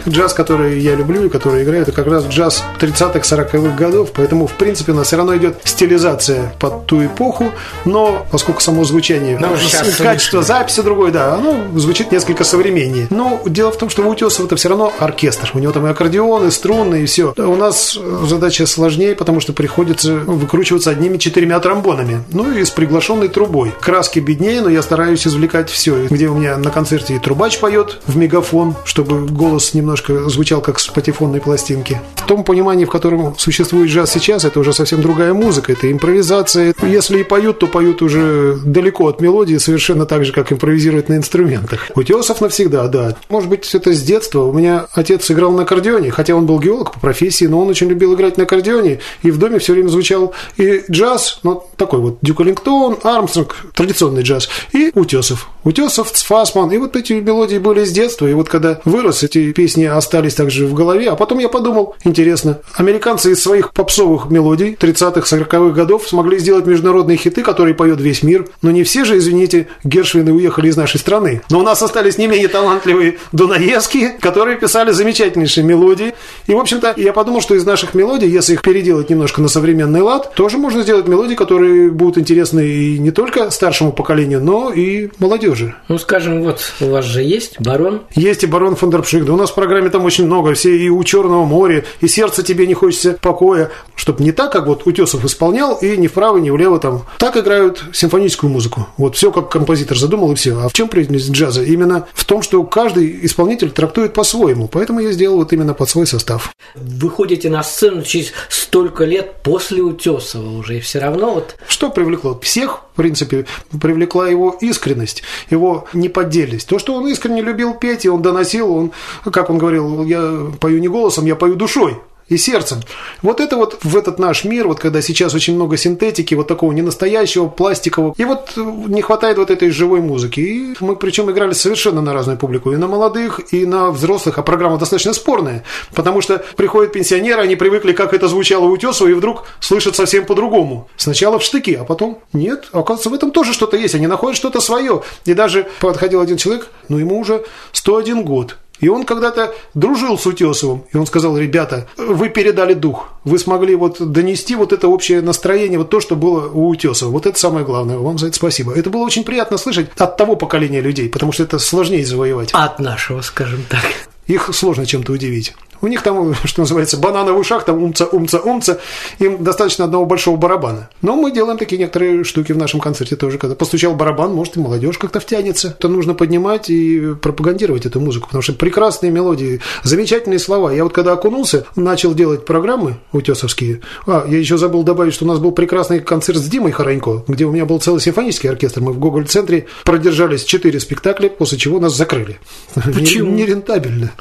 Джаз, 0.09 0.34
который 0.34 0.80
я 0.80 0.94
люблю 0.94 1.26
и 1.26 1.28
который 1.28 1.62
играю, 1.62 1.82
это 1.82 1.92
как 1.92 2.07
раз 2.07 2.26
джаз 2.26 2.64
30-х, 2.80 3.20
40-х 3.20 3.76
годов, 3.76 4.11
поэтому, 4.14 4.46
в 4.46 4.53
принципе, 4.53 4.92
у 4.92 4.94
нас 4.94 5.09
все 5.09 5.16
равно 5.16 5.36
идет 5.36 5.57
стилизация 5.64 6.55
под 6.59 6.86
ту 6.86 7.05
эпоху, 7.05 7.53
но 7.84 8.26
поскольку 8.30 8.61
само 8.61 8.84
звучание, 8.84 9.38
сейчас 9.59 9.96
качество 9.96 10.42
записи 10.42 10.82
другое, 10.82 11.12
да, 11.12 11.34
оно 11.34 11.78
звучит 11.78 12.12
несколько 12.12 12.44
современнее. 12.44 13.07
Но 13.11 13.40
дело 13.46 13.70
в 13.70 13.76
том, 13.76 13.90
что 13.90 14.03
у 14.03 14.11
Утесова 14.11 14.46
это 14.46 14.57
все 14.57 14.68
равно 14.68 14.92
оркестр. 14.98 15.50
У 15.55 15.59
него 15.59 15.72
там 15.72 15.86
и 15.86 15.90
аккордеон, 15.90 16.48
и 16.48 16.50
струны, 16.50 17.03
и 17.03 17.07
все. 17.07 17.34
У 17.36 17.57
нас 17.57 17.98
задача 18.24 18.66
сложнее, 18.66 19.14
потому 19.14 19.40
что 19.40 19.53
приходится 19.53 20.14
выкручиваться 20.14 20.90
одними 20.90 21.18
четырьмя 21.18 21.61
тромбонами. 21.61 22.24
Ну 22.30 22.53
и 22.53 22.64
с 22.64 22.70
приглашенной 22.70 23.28
трубой. 23.28 23.72
Краски 23.80 24.18
беднее, 24.18 24.61
но 24.61 24.68
я 24.68 24.82
стараюсь 24.82 25.26
извлекать 25.26 25.70
все. 25.70 26.07
Где 26.07 26.28
у 26.28 26.34
меня 26.34 26.57
на 26.57 26.70
концерте 26.70 27.14
и 27.14 27.18
трубач 27.18 27.59
поет 27.59 27.98
в 28.07 28.16
мегафон, 28.16 28.74
чтобы 28.84 29.26
голос 29.26 29.74
немножко 29.93 30.28
звучал 30.30 30.62
как 30.62 30.80
с 30.80 30.88
патефонной 30.88 31.40
пластинки. 31.40 32.01
В 32.16 32.26
том 32.26 32.45
понимании, 32.45 32.84
в 32.84 32.90
котором 32.90 33.36
существует 33.38 33.90
джаз 33.90 34.11
сейчас, 34.11 34.45
это 34.45 34.59
уже 34.61 34.72
совсем 34.72 35.03
другая 35.03 35.34
музыка, 35.34 35.72
это 35.72 35.90
импровизация. 35.93 36.74
Если 36.82 37.20
и 37.20 37.24
поют, 37.24 37.59
то 37.59 37.66
поют 37.66 38.01
уже 38.01 38.57
далеко 38.64 39.09
от 39.09 39.20
мелодии, 39.20 39.59
совершенно 39.59 40.07
так 40.07 40.24
же, 40.24 40.32
как 40.32 40.51
импровизируют 40.51 41.11
на 41.11 41.16
инструментах. 41.16 41.90
Утесов 41.95 42.40
навсегда, 42.40 42.88
да. 42.88 43.16
Может 43.28 43.51
быть, 43.51 43.74
это 43.74 43.93
с 43.93 44.03
детства. 44.03 44.45
У 44.45 44.53
меня 44.53 44.86
отец 44.95 45.30
играл 45.30 45.53
на 45.53 45.62
аккордеоне, 45.62 46.11
хотя 46.11 46.34
он 46.34 46.47
был 46.47 46.59
геолог 46.59 46.93
по 46.93 47.01
профессии, 47.01 47.45
но 47.45 47.61
он 47.61 47.68
очень 47.68 47.88
любил 47.88 48.14
играть 48.14 48.38
на 48.38 48.45
аккордеоне, 48.45 49.01
и 49.22 49.30
в 49.30 49.38
доме 49.38 49.59
все 49.59 49.74
время 49.74 49.88
звучал 49.88 50.32
и 50.57 50.84
джаз, 50.90 51.40
ну, 51.43 51.64
такой 51.76 52.01
вот 52.01 52.18
Дюк 52.22 52.40
Эллингтон, 52.40 52.97
Армстронг, 53.03 53.57
традиционный 53.74 54.22
джаз, 54.22 54.49
и 54.72 54.90
Утесов. 54.95 55.51
Утесов, 55.64 56.12
Цфасман, 56.12 56.70
и 56.72 56.78
вот 56.78 56.97
эти 56.97 57.12
мелодии 57.12 57.59
были 57.59 57.84
с 57.84 57.93
детства, 57.93 58.26
и 58.26 58.32
вот 58.32 58.49
когда 58.49 58.80
вырос, 58.84 59.22
эти 59.22 59.53
песни 59.53 59.82
остались 59.87 60.35
также 60.35 60.66
в 60.66 60.74
голове, 60.74 61.11
а 61.11 61.16
потом 61.16 61.39
я 61.39 61.49
подумал, 61.49 61.97
интересно, 62.05 62.59
американцы 62.74 63.33
из 63.33 63.43
своих 63.43 63.72
попсовых 63.72 64.30
мелодий 64.30 64.76
30-х, 64.78 65.20
40-х 65.20 65.74
годов 65.74 66.09
смогли 66.09 66.39
сделать 66.39 66.66
международные 66.66 67.16
хиты, 67.16 67.43
которые 67.43 67.74
поет 67.74 68.01
весь 68.01 68.22
мир, 68.22 68.47
но 68.62 68.70
не 68.70 68.85
все 68.85 69.05
же, 69.05 69.18
извините, 69.18 69.68
Гершвины 69.85 70.33
уехали 70.33 70.68
из 70.68 70.76
нашей 70.76 70.99
страны. 70.99 71.43
Но 71.51 71.61
у 71.61 71.62
нас 71.62 71.83
остались 71.83 72.18
не 72.18 72.26
менее 72.26 72.49
талантливые 72.49 73.18
дунаевские, 73.33 74.11
которые 74.20 74.57
писали 74.57 74.93
замечательнейшие 74.93 75.64
мелодии. 75.64 76.14
И, 76.47 76.55
в 76.55 76.59
общем-то, 76.59 76.95
я 76.97 77.12
подумал, 77.12 77.41
что 77.41 77.55
из 77.55 77.64
наших 77.64 77.95
мелодий, 77.95 78.28
если 78.28 78.55
их 78.55 78.62
переделать 78.62 79.11
немножко 79.11 79.41
на 79.41 79.49
современный 79.49 80.01
лад, 80.01 80.35
тоже 80.35 80.59
можно 80.59 80.83
сделать 80.83 81.09
мелодии, 81.09 81.35
которые 81.35 81.91
будут 81.91 82.18
интересны 82.18 82.66
и 82.66 82.99
не 82.99 83.11
только 83.11 83.51
старшему 83.51 83.93
поколению, 83.93 84.43
но 84.43 84.72
и 84.72 85.11
молодежи. 85.18 85.74
Ну, 85.89 85.99
скажем, 85.99 86.43
вот 86.43 86.72
у 86.80 86.91
вас 86.91 87.05
же 87.05 87.22
есть 87.22 87.61
барон. 87.61 88.03
Есть 88.14 88.45
и 88.45 88.47
барон 88.47 88.76
Фондерпшик. 88.76 89.24
Да 89.24 89.35
у 89.35 89.37
нас 89.37 89.51
в 89.51 89.55
программе 89.73 89.91
там 89.91 90.05
очень 90.05 90.27
много. 90.27 90.53
Все 90.53 90.77
и 90.77 90.91
у 90.91 91.03
Черного 91.03 91.47
моря, 91.47 91.85
и 92.03 92.07
сердце 92.07 92.43
тебе 92.43 92.66
не 92.66 92.75
хочется 92.75 93.16
покоя. 93.18 93.70
Чтобы 93.95 94.23
не 94.23 94.33
так, 94.33 94.53
как 94.53 94.66
вот 94.66 94.87
Утесов 94.87 95.25
исполнял, 95.25 95.77
и 95.77 95.97
ни 95.97 96.09
вправо, 96.09 96.37
ни 96.37 96.51
влево 96.51 96.79
там. 96.79 97.05
Так 97.18 97.39
играют 97.39 97.83
симфоническую 97.95 98.51
музыку. 98.53 98.89
Вот 98.99 99.16
все, 99.16 99.33
как 99.33 99.49
композитор 99.49 99.97
задумал, 99.97 100.33
и 100.33 100.35
все. 100.35 100.59
А 100.59 100.68
в 100.68 100.75
чем 100.75 100.89
преданность 100.89 101.31
джаза? 101.31 101.62
Именно 101.62 102.07
в 102.12 102.25
том, 102.27 102.43
что 102.43 102.62
каждый 102.64 103.25
исполнитель 103.25 103.70
трактует 103.70 104.12
по-своему. 104.12 104.68
Поэтому 104.68 105.01
я 105.01 105.12
сделал 105.12 105.39
вот 105.39 105.55
именно 105.55 105.73
под 105.73 105.89
свой 105.89 106.07
состав. 106.07 106.53
Выходите 106.75 107.49
на 107.49 107.62
сцену 107.62 108.03
через 108.03 108.33
столько 108.51 109.05
лет 109.05 109.37
после 109.43 109.83
Утесова 109.83 110.51
уже, 110.51 110.77
и 110.77 110.81
все 110.81 110.99
равно 110.99 111.33
вот 111.33 111.57
Что 111.66 111.89
привлекло? 111.89 112.39
Всех, 112.43 112.81
в 112.93 112.97
принципе, 112.97 113.47
привлекла 113.80 114.28
его 114.28 114.57
искренность, 114.61 115.22
его 115.51 115.86
неподдельность. 115.93 116.68
То, 116.68 116.78
что 116.78 116.95
он 116.95 117.09
искренне 117.09 117.43
любил 117.43 117.74
петь, 117.74 118.05
и 118.05 118.09
он 118.09 118.22
доносил, 118.22 118.72
он, 118.72 118.93
как 119.24 119.51
он 119.51 119.59
говорил, 119.59 120.05
я 120.05 120.47
пою 120.61 120.78
не 120.78 120.88
голосом, 120.88 121.26
я 121.26 121.36
пою 121.36 121.55
душой 121.55 121.99
и 122.33 122.39
сердцем. 122.39 122.80
Вот 123.22 123.41
это 123.41 123.57
вот 123.57 123.78
в 123.83 123.97
этот 123.97 124.18
наш 124.18 124.45
мир, 124.45 124.68
вот 124.68 124.80
когда 124.80 125.03
сейчас 125.03 125.35
очень 125.35 125.55
много 125.55 125.76
синтетики, 125.76 126.35
вот 126.35 126.49
такого 126.49 126.72
ненастоящего, 126.72 127.49
пластикового, 127.49 128.14
и 128.16 128.24
вот 128.24 128.53
э, 128.57 128.61
не 128.61 129.03
хватает 129.03 129.39
вот 129.39 129.51
этой 129.51 129.70
живой 129.70 130.01
музыки. 130.01 130.41
И 130.41 130.74
мы 130.80 130.97
причем 130.97 131.30
играли 131.30 131.53
совершенно 131.53 132.01
на 132.01 132.12
разную 132.12 132.39
публику, 132.39 132.72
и 132.72 132.76
на 132.76 132.87
молодых, 132.87 133.41
и 133.53 133.66
на 133.66 133.91
взрослых, 133.91 134.39
а 134.39 134.43
программа 134.43 134.78
достаточно 134.78 135.12
спорная, 135.12 135.64
потому 135.95 136.20
что 136.20 136.45
приходят 136.57 136.93
пенсионеры, 136.93 137.43
они 137.43 137.57
привыкли, 137.57 137.93
как 137.93 138.14
это 138.14 138.28
звучало 138.28 138.64
у 138.64 138.70
Утесова, 138.70 139.09
и 139.09 139.12
вдруг 139.12 139.45
слышат 139.61 139.97
совсем 139.97 140.26
по-другому. 140.26 140.89
Сначала 140.97 141.39
в 141.39 141.43
штыки, 141.43 141.74
а 141.74 141.85
потом 141.85 142.20
нет, 142.33 142.68
оказывается, 142.72 143.11
в 143.11 143.14
этом 143.14 143.30
тоже 143.30 143.53
что-то 143.53 143.76
есть, 143.76 143.95
они 143.95 144.07
находят 144.07 144.37
что-то 144.37 144.61
свое. 144.61 145.03
И 145.24 145.35
даже 145.35 145.68
подходил 145.80 146.20
один 146.20 146.37
человек, 146.37 146.68
ну 146.89 146.99
ему 146.99 147.18
уже 147.18 147.45
101 147.72 148.24
год, 148.24 148.57
и 148.83 148.89
он 148.89 149.05
когда-то 149.05 149.55
дружил 149.74 150.18
с 150.18 150.26
Утесовым, 150.26 150.85
и 150.93 150.97
он 150.97 151.07
сказал, 151.07 151.39
ребята, 151.39 151.87
вы 151.97 152.28
передали 152.28 152.74
дух, 152.74 153.11
вы 153.24 153.39
смогли 153.39 153.76
вот 153.76 153.99
донести 154.12 154.57
вот 154.57 154.72
это 154.72 154.89
общее 154.89 155.22
настроение, 155.22 155.78
вот 155.78 155.89
то, 155.89 156.01
что 156.01 156.16
было 156.16 156.49
у 156.49 156.68
Утесова. 156.68 157.11
Вот 157.11 157.24
это 157.24 157.39
самое 157.39 157.64
главное, 157.64 157.97
вам 157.97 158.18
за 158.18 158.26
это 158.26 158.37
спасибо. 158.37 158.74
Это 158.74 158.91
было 158.91 159.03
очень 159.03 159.22
приятно 159.22 159.57
слышать 159.57 159.89
от 159.97 160.16
того 160.16 160.35
поколения 160.35 160.80
людей, 160.80 161.09
потому 161.09 161.30
что 161.30 161.45
это 161.45 161.61
сложнее 161.61 162.05
завоевать. 162.05 162.51
от 162.53 162.80
нашего, 162.80 163.20
скажем 163.20 163.62
так. 163.68 163.85
Их 164.26 164.51
сложно 164.53 164.85
чем-то 164.85 165.12
удивить. 165.12 165.55
У 165.83 165.89
них 165.89 166.03
там, 166.03 166.35
что 166.45 166.62
называется, 166.62 166.97
бананы 166.97 167.33
в 167.33 167.39
ушах, 167.39 167.64
там 167.64 167.83
умца, 167.83 168.07
умца, 168.07 168.41
умца. 168.41 168.80
Им 169.18 169.45
достаточно 169.45 169.85
одного 169.85 170.07
большого 170.07 170.37
барабана. 170.37 170.89
Но 171.03 171.16
мы 171.16 171.33
делаем 171.33 171.59
такие 171.59 171.78
некоторые 171.78 172.24
штуки 172.24 172.53
в 172.53 172.57
нашем 172.57 172.80
концерте 172.80 173.16
тоже. 173.16 173.39
Когда 173.39 173.55
постучал 173.57 173.95
барабан, 173.95 174.33
может, 174.33 174.57
и 174.57 174.61
молодежь 174.61 174.97
как-то 174.97 175.20
втянется. 175.20 175.76
Это 175.78 175.89
нужно 175.89 176.14
поднимать 176.14 176.70
и 176.70 177.14
пропагандировать 177.20 177.85
эту 177.85 178.01
музыку. 178.01 178.28
Потому 178.28 178.43
что 178.43 178.53
прекрасные 178.55 179.11
мелодии, 179.11 179.61
замечательные 179.83 180.39
слова. 180.39 180.70
Я 180.70 180.85
вот 180.85 180.93
когда 180.93 181.12
окунулся, 181.12 181.66
начал 181.74 182.14
делать 182.14 182.45
программы 182.45 182.99
утесовские. 183.12 183.80
А, 184.07 184.24
я 184.28 184.39
еще 184.39 184.57
забыл 184.57 184.85
добавить, 184.85 185.14
что 185.14 185.24
у 185.24 185.28
нас 185.28 185.41
был 185.41 185.53
прекрасный 185.53 185.99
концерт 186.01 186.39
с 186.39 186.49
Димой 186.49 186.70
Хоронько, 186.70 187.24
где 187.26 187.45
у 187.45 187.51
меня 187.51 187.66
был 187.66 187.80
целый 187.80 188.01
симфонический 188.01 188.49
оркестр. 188.49 188.80
Мы 188.80 188.93
в 188.93 188.99
Гоголь-центре 189.01 189.66
продержались 189.85 190.45
4 190.45 190.78
спектакля, 190.78 191.28
после 191.28 191.59
чего 191.59 191.80
нас 191.80 191.97
закрыли. 191.97 192.39
Почему? 192.74 193.33
Нерентабельно. 193.33 194.12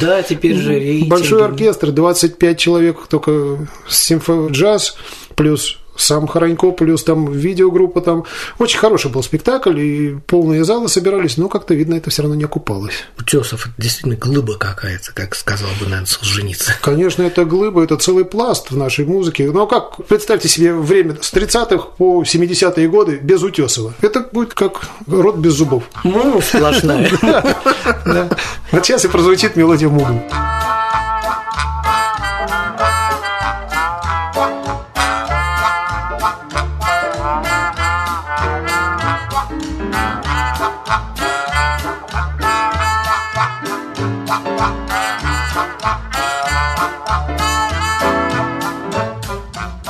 Да, 0.00 0.22
теперь 0.22 0.56
же. 0.56 0.76
Большой 1.08 1.44
оркестр, 1.44 1.90
25 1.92 2.58
человек 2.58 2.98
только 3.08 3.68
симфо-джаз, 3.88 4.96
плюс 5.34 5.78
сам 5.96 6.26
Хоронько, 6.26 6.70
плюс 6.70 7.04
там 7.04 7.32
видеогруппа 7.32 8.00
там. 8.00 8.24
Очень 8.58 8.78
хороший 8.78 9.10
был 9.10 9.22
спектакль, 9.22 9.78
и 9.80 10.16
полные 10.26 10.64
залы 10.64 10.88
собирались, 10.88 11.36
но 11.36 11.48
как-то, 11.48 11.74
видно, 11.74 11.94
это 11.94 12.10
все 12.10 12.22
равно 12.22 12.36
не 12.36 12.44
окупалось. 12.44 12.94
Утесов 13.18 13.66
это 13.66 13.74
действительно 13.78 14.16
глыба 14.16 14.56
какая-то, 14.56 15.12
как 15.12 15.34
сказал 15.34 15.68
бы, 15.80 15.86
наверное, 15.86 16.06
Солженицын. 16.06 16.74
Конечно, 16.82 17.22
это 17.22 17.44
глыба, 17.44 17.82
это 17.82 17.96
целый 17.96 18.24
пласт 18.24 18.70
в 18.70 18.76
нашей 18.76 19.04
музыке. 19.04 19.50
Но 19.50 19.66
как, 19.66 20.04
представьте 20.06 20.48
себе 20.48 20.74
время 20.74 21.16
с 21.20 21.32
30-х 21.32 21.88
по 21.96 22.22
70-е 22.22 22.88
годы 22.88 23.16
без 23.16 23.42
Утесова. 23.42 23.94
Это 24.00 24.20
будет 24.32 24.54
как 24.54 24.82
рот 25.06 25.36
без 25.36 25.54
зубов. 25.54 25.84
Ну, 26.04 26.40
сплошная. 26.40 27.10
Вот 28.72 28.84
сейчас 28.84 29.04
и 29.04 29.08
прозвучит 29.08 29.56
мелодия 29.56 29.88
Мугл. 29.88 30.20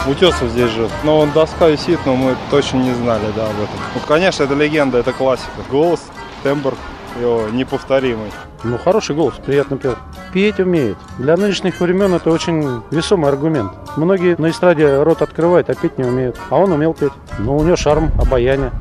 Утесов 0.06 0.50
здесь 0.50 0.70
живет. 0.70 0.92
Но 1.02 1.18
он 1.18 1.32
доска 1.32 1.68
висит, 1.68 1.98
но 2.06 2.14
мы 2.14 2.36
точно 2.50 2.78
не 2.78 2.94
знали, 2.94 3.32
да, 3.34 3.46
об 3.46 3.56
этом. 3.56 3.76
Ну, 3.94 4.00
конечно, 4.06 4.44
это 4.44 4.54
легенда, 4.54 4.98
это 4.98 5.12
классика. 5.12 5.50
Голос, 5.68 6.00
тембр 6.44 6.74
его 7.18 7.48
неповторимый. 7.50 8.30
Ну, 8.64 8.78
хороший 8.78 9.14
голос, 9.14 9.34
приятно 9.44 9.76
пел. 9.76 9.96
Петь 10.32 10.58
умеет. 10.58 10.96
Для 11.18 11.36
нынешних 11.36 11.80
времен 11.80 12.14
это 12.14 12.30
очень 12.30 12.82
весомый 12.90 13.30
аргумент. 13.30 13.72
Многие 13.96 14.40
на 14.40 14.50
эстраде 14.50 15.02
рот 15.02 15.22
открывают, 15.22 15.70
а 15.70 15.74
петь 15.74 15.98
не 15.98 16.04
умеют. 16.04 16.36
А 16.50 16.56
он 16.56 16.72
умел 16.72 16.94
петь. 16.94 17.12
Ну, 17.38 17.56
у 17.56 17.62
него 17.62 17.76
шарм, 17.76 18.10
обаяние. 18.20 18.72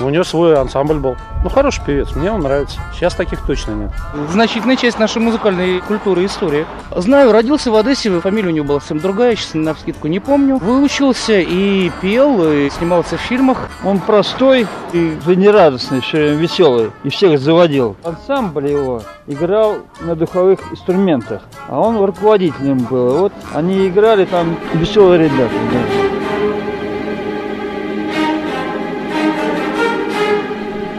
У 0.00 0.08
него 0.08 0.24
свой 0.24 0.56
ансамбль 0.56 0.98
был. 0.98 1.16
Ну, 1.44 1.50
хороший 1.50 1.84
певец, 1.84 2.14
мне 2.16 2.32
он 2.32 2.40
нравится. 2.40 2.80
Сейчас 2.94 3.14
таких 3.14 3.40
точно 3.46 3.72
нет. 3.72 3.90
Значительная 4.30 4.76
часть 4.76 4.98
нашей 4.98 5.22
музыкальной 5.22 5.80
культуры 5.80 6.22
и 6.22 6.26
истории. 6.26 6.66
Знаю, 6.96 7.30
родился 7.32 7.70
в 7.70 7.76
Одессе, 7.76 8.10
фамилия 8.20 8.48
у 8.48 8.52
него 8.52 8.66
была 8.66 8.80
совсем 8.80 8.98
другая, 8.98 9.36
сейчас 9.36 9.54
на 9.54 9.74
скидку 9.74 10.08
не 10.08 10.18
помню. 10.20 10.56
Выучился 10.56 11.38
и 11.38 11.90
пел, 12.00 12.50
и 12.50 12.70
снимался 12.70 13.16
в 13.16 13.20
фильмах. 13.20 13.68
Он 13.84 14.00
простой 14.00 14.66
и 14.92 15.18
жизнерадостный, 15.24 16.00
все 16.00 16.16
время 16.18 16.36
веселый, 16.38 16.90
и 17.04 17.08
всех 17.10 17.38
заводил. 17.38 17.96
Ансамбль 18.02 18.68
его 18.68 19.02
играл 19.26 19.78
на 20.00 20.14
духовых 20.14 20.72
инструментах, 20.72 21.42
а 21.68 21.80
он 21.80 22.02
руководителем 22.04 22.78
был. 22.78 23.18
Вот 23.18 23.32
они 23.52 23.88
играли 23.88 24.24
там 24.24 24.56
веселые 24.74 25.24
ребята. 25.24 25.54
да. 25.72 25.80